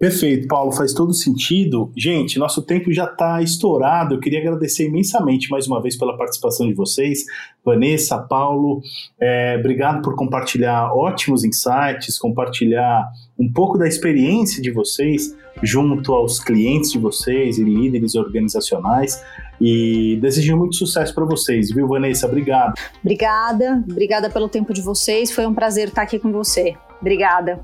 Perfeito, 0.00 0.48
Paulo, 0.48 0.72
faz 0.72 0.94
todo 0.94 1.12
sentido. 1.12 1.92
Gente, 1.94 2.38
nosso 2.38 2.62
tempo 2.62 2.90
já 2.90 3.04
está 3.04 3.42
estourado. 3.42 4.14
Eu 4.14 4.18
queria 4.18 4.40
agradecer 4.40 4.86
imensamente 4.86 5.50
mais 5.50 5.66
uma 5.66 5.78
vez 5.82 5.94
pela 5.94 6.16
participação 6.16 6.66
de 6.66 6.72
vocês, 6.72 7.26
Vanessa, 7.62 8.16
Paulo. 8.16 8.80
É, 9.20 9.56
obrigado 9.58 10.00
por 10.00 10.16
compartilhar 10.16 10.90
ótimos 10.94 11.44
insights, 11.44 12.18
compartilhar 12.18 13.12
um 13.38 13.52
pouco 13.52 13.76
da 13.76 13.86
experiência 13.86 14.62
de 14.62 14.70
vocês 14.70 15.36
junto 15.62 16.14
aos 16.14 16.40
clientes 16.42 16.90
de 16.90 16.98
vocês 16.98 17.58
e 17.58 17.62
líderes 17.62 18.14
organizacionais. 18.14 19.22
E 19.60 20.18
desejo 20.22 20.56
muito 20.56 20.76
sucesso 20.76 21.14
para 21.14 21.26
vocês, 21.26 21.70
viu, 21.70 21.86
Vanessa? 21.86 22.26
Obrigado. 22.26 22.72
Obrigada, 23.04 23.84
obrigada 23.86 24.30
pelo 24.30 24.48
tempo 24.48 24.72
de 24.72 24.80
vocês. 24.80 25.30
Foi 25.30 25.44
um 25.46 25.52
prazer 25.52 25.88
estar 25.88 26.00
aqui 26.00 26.18
com 26.18 26.32
você. 26.32 26.74
Obrigada. 27.02 27.60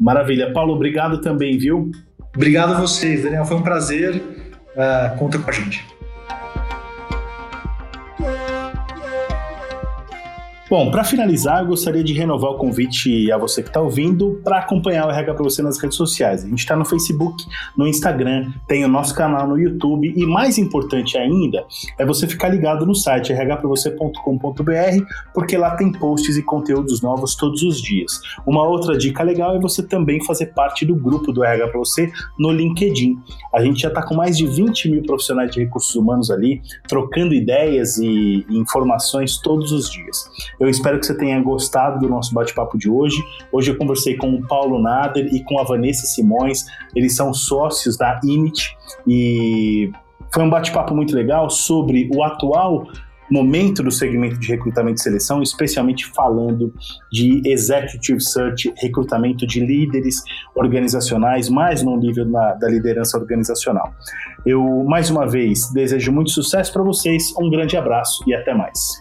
Maravilha. 0.00 0.52
Paulo, 0.52 0.72
obrigado 0.72 1.20
também, 1.20 1.58
viu? 1.58 1.90
Obrigado 2.34 2.72
a 2.72 2.80
vocês, 2.80 3.22
Daniel. 3.22 3.44
Foi 3.44 3.56
um 3.56 3.62
prazer. 3.62 4.16
Uh, 4.16 5.18
conta 5.18 5.38
com 5.38 5.50
a 5.50 5.52
gente. 5.52 5.89
Bom, 10.70 10.88
para 10.88 11.02
finalizar, 11.02 11.62
eu 11.62 11.66
gostaria 11.66 12.04
de 12.04 12.12
renovar 12.12 12.52
o 12.52 12.56
convite 12.56 13.32
a 13.32 13.36
você 13.36 13.60
que 13.60 13.70
está 13.70 13.80
ouvindo 13.80 14.40
para 14.44 14.60
acompanhar 14.60 15.04
o 15.04 15.10
RH 15.10 15.34
para 15.34 15.42
você 15.42 15.62
nas 15.62 15.76
redes 15.82 15.96
sociais. 15.96 16.44
A 16.44 16.48
gente 16.48 16.60
está 16.60 16.76
no 16.76 16.84
Facebook, 16.84 17.44
no 17.76 17.88
Instagram, 17.88 18.52
tem 18.68 18.84
o 18.84 18.88
nosso 18.88 19.12
canal 19.12 19.48
no 19.48 19.58
YouTube 19.58 20.14
e 20.16 20.24
mais 20.24 20.58
importante 20.58 21.18
ainda 21.18 21.66
é 21.98 22.06
você 22.06 22.24
ficar 22.28 22.50
ligado 22.50 22.86
no 22.86 22.94
site 22.94 23.32
rhpravocê.com.br, 23.32 25.04
porque 25.34 25.56
lá 25.56 25.74
tem 25.74 25.90
posts 25.90 26.36
e 26.36 26.42
conteúdos 26.44 27.02
novos 27.02 27.34
todos 27.34 27.64
os 27.64 27.82
dias. 27.82 28.20
Uma 28.46 28.62
outra 28.62 28.96
dica 28.96 29.24
legal 29.24 29.56
é 29.56 29.58
você 29.58 29.82
também 29.82 30.24
fazer 30.24 30.54
parte 30.54 30.86
do 30.86 30.94
grupo 30.94 31.32
do 31.32 31.42
RH 31.42 31.66
para 31.66 31.78
você 31.80 32.12
no 32.38 32.52
LinkedIn. 32.52 33.18
A 33.52 33.60
gente 33.60 33.80
já 33.80 33.88
está 33.88 34.04
com 34.04 34.14
mais 34.14 34.36
de 34.36 34.46
20 34.46 34.88
mil 34.88 35.02
profissionais 35.02 35.50
de 35.50 35.58
recursos 35.64 35.96
humanos 35.96 36.30
ali, 36.30 36.62
trocando 36.86 37.34
ideias 37.34 37.98
e 37.98 38.46
informações 38.48 39.36
todos 39.36 39.72
os 39.72 39.90
dias. 39.90 40.30
Eu 40.60 40.68
espero 40.68 41.00
que 41.00 41.06
você 41.06 41.16
tenha 41.16 41.40
gostado 41.42 41.98
do 41.98 42.08
nosso 42.08 42.34
bate-papo 42.34 42.76
de 42.76 42.90
hoje. 42.90 43.16
Hoje 43.50 43.70
eu 43.70 43.78
conversei 43.78 44.16
com 44.16 44.34
o 44.34 44.46
Paulo 44.46 44.80
Nader 44.80 45.26
e 45.34 45.42
com 45.42 45.58
a 45.58 45.64
Vanessa 45.64 46.06
Simões. 46.06 46.66
Eles 46.94 47.16
são 47.16 47.32
sócios 47.32 47.96
da 47.96 48.20
Init 48.22 48.76
e 49.06 49.90
foi 50.30 50.42
um 50.42 50.50
bate-papo 50.50 50.94
muito 50.94 51.16
legal 51.16 51.48
sobre 51.48 52.10
o 52.14 52.22
atual 52.22 52.86
momento 53.30 53.82
do 53.82 53.90
segmento 53.90 54.38
de 54.38 54.48
recrutamento 54.48 55.00
e 55.00 55.02
seleção, 55.02 55.40
especialmente 55.40 56.04
falando 56.06 56.74
de 57.12 57.40
executive 57.46 58.20
search, 58.20 58.72
recrutamento 58.76 59.46
de 59.46 59.60
líderes 59.64 60.22
organizacionais, 60.54 61.48
mais 61.48 61.82
no 61.82 61.96
nível 61.96 62.26
na, 62.26 62.54
da 62.54 62.68
liderança 62.68 63.16
organizacional. 63.16 63.94
Eu, 64.44 64.84
mais 64.84 65.10
uma 65.10 65.26
vez, 65.26 65.70
desejo 65.72 66.12
muito 66.12 66.30
sucesso 66.30 66.72
para 66.72 66.82
vocês, 66.82 67.32
um 67.38 67.48
grande 67.48 67.76
abraço 67.76 68.24
e 68.26 68.34
até 68.34 68.52
mais. 68.52 69.00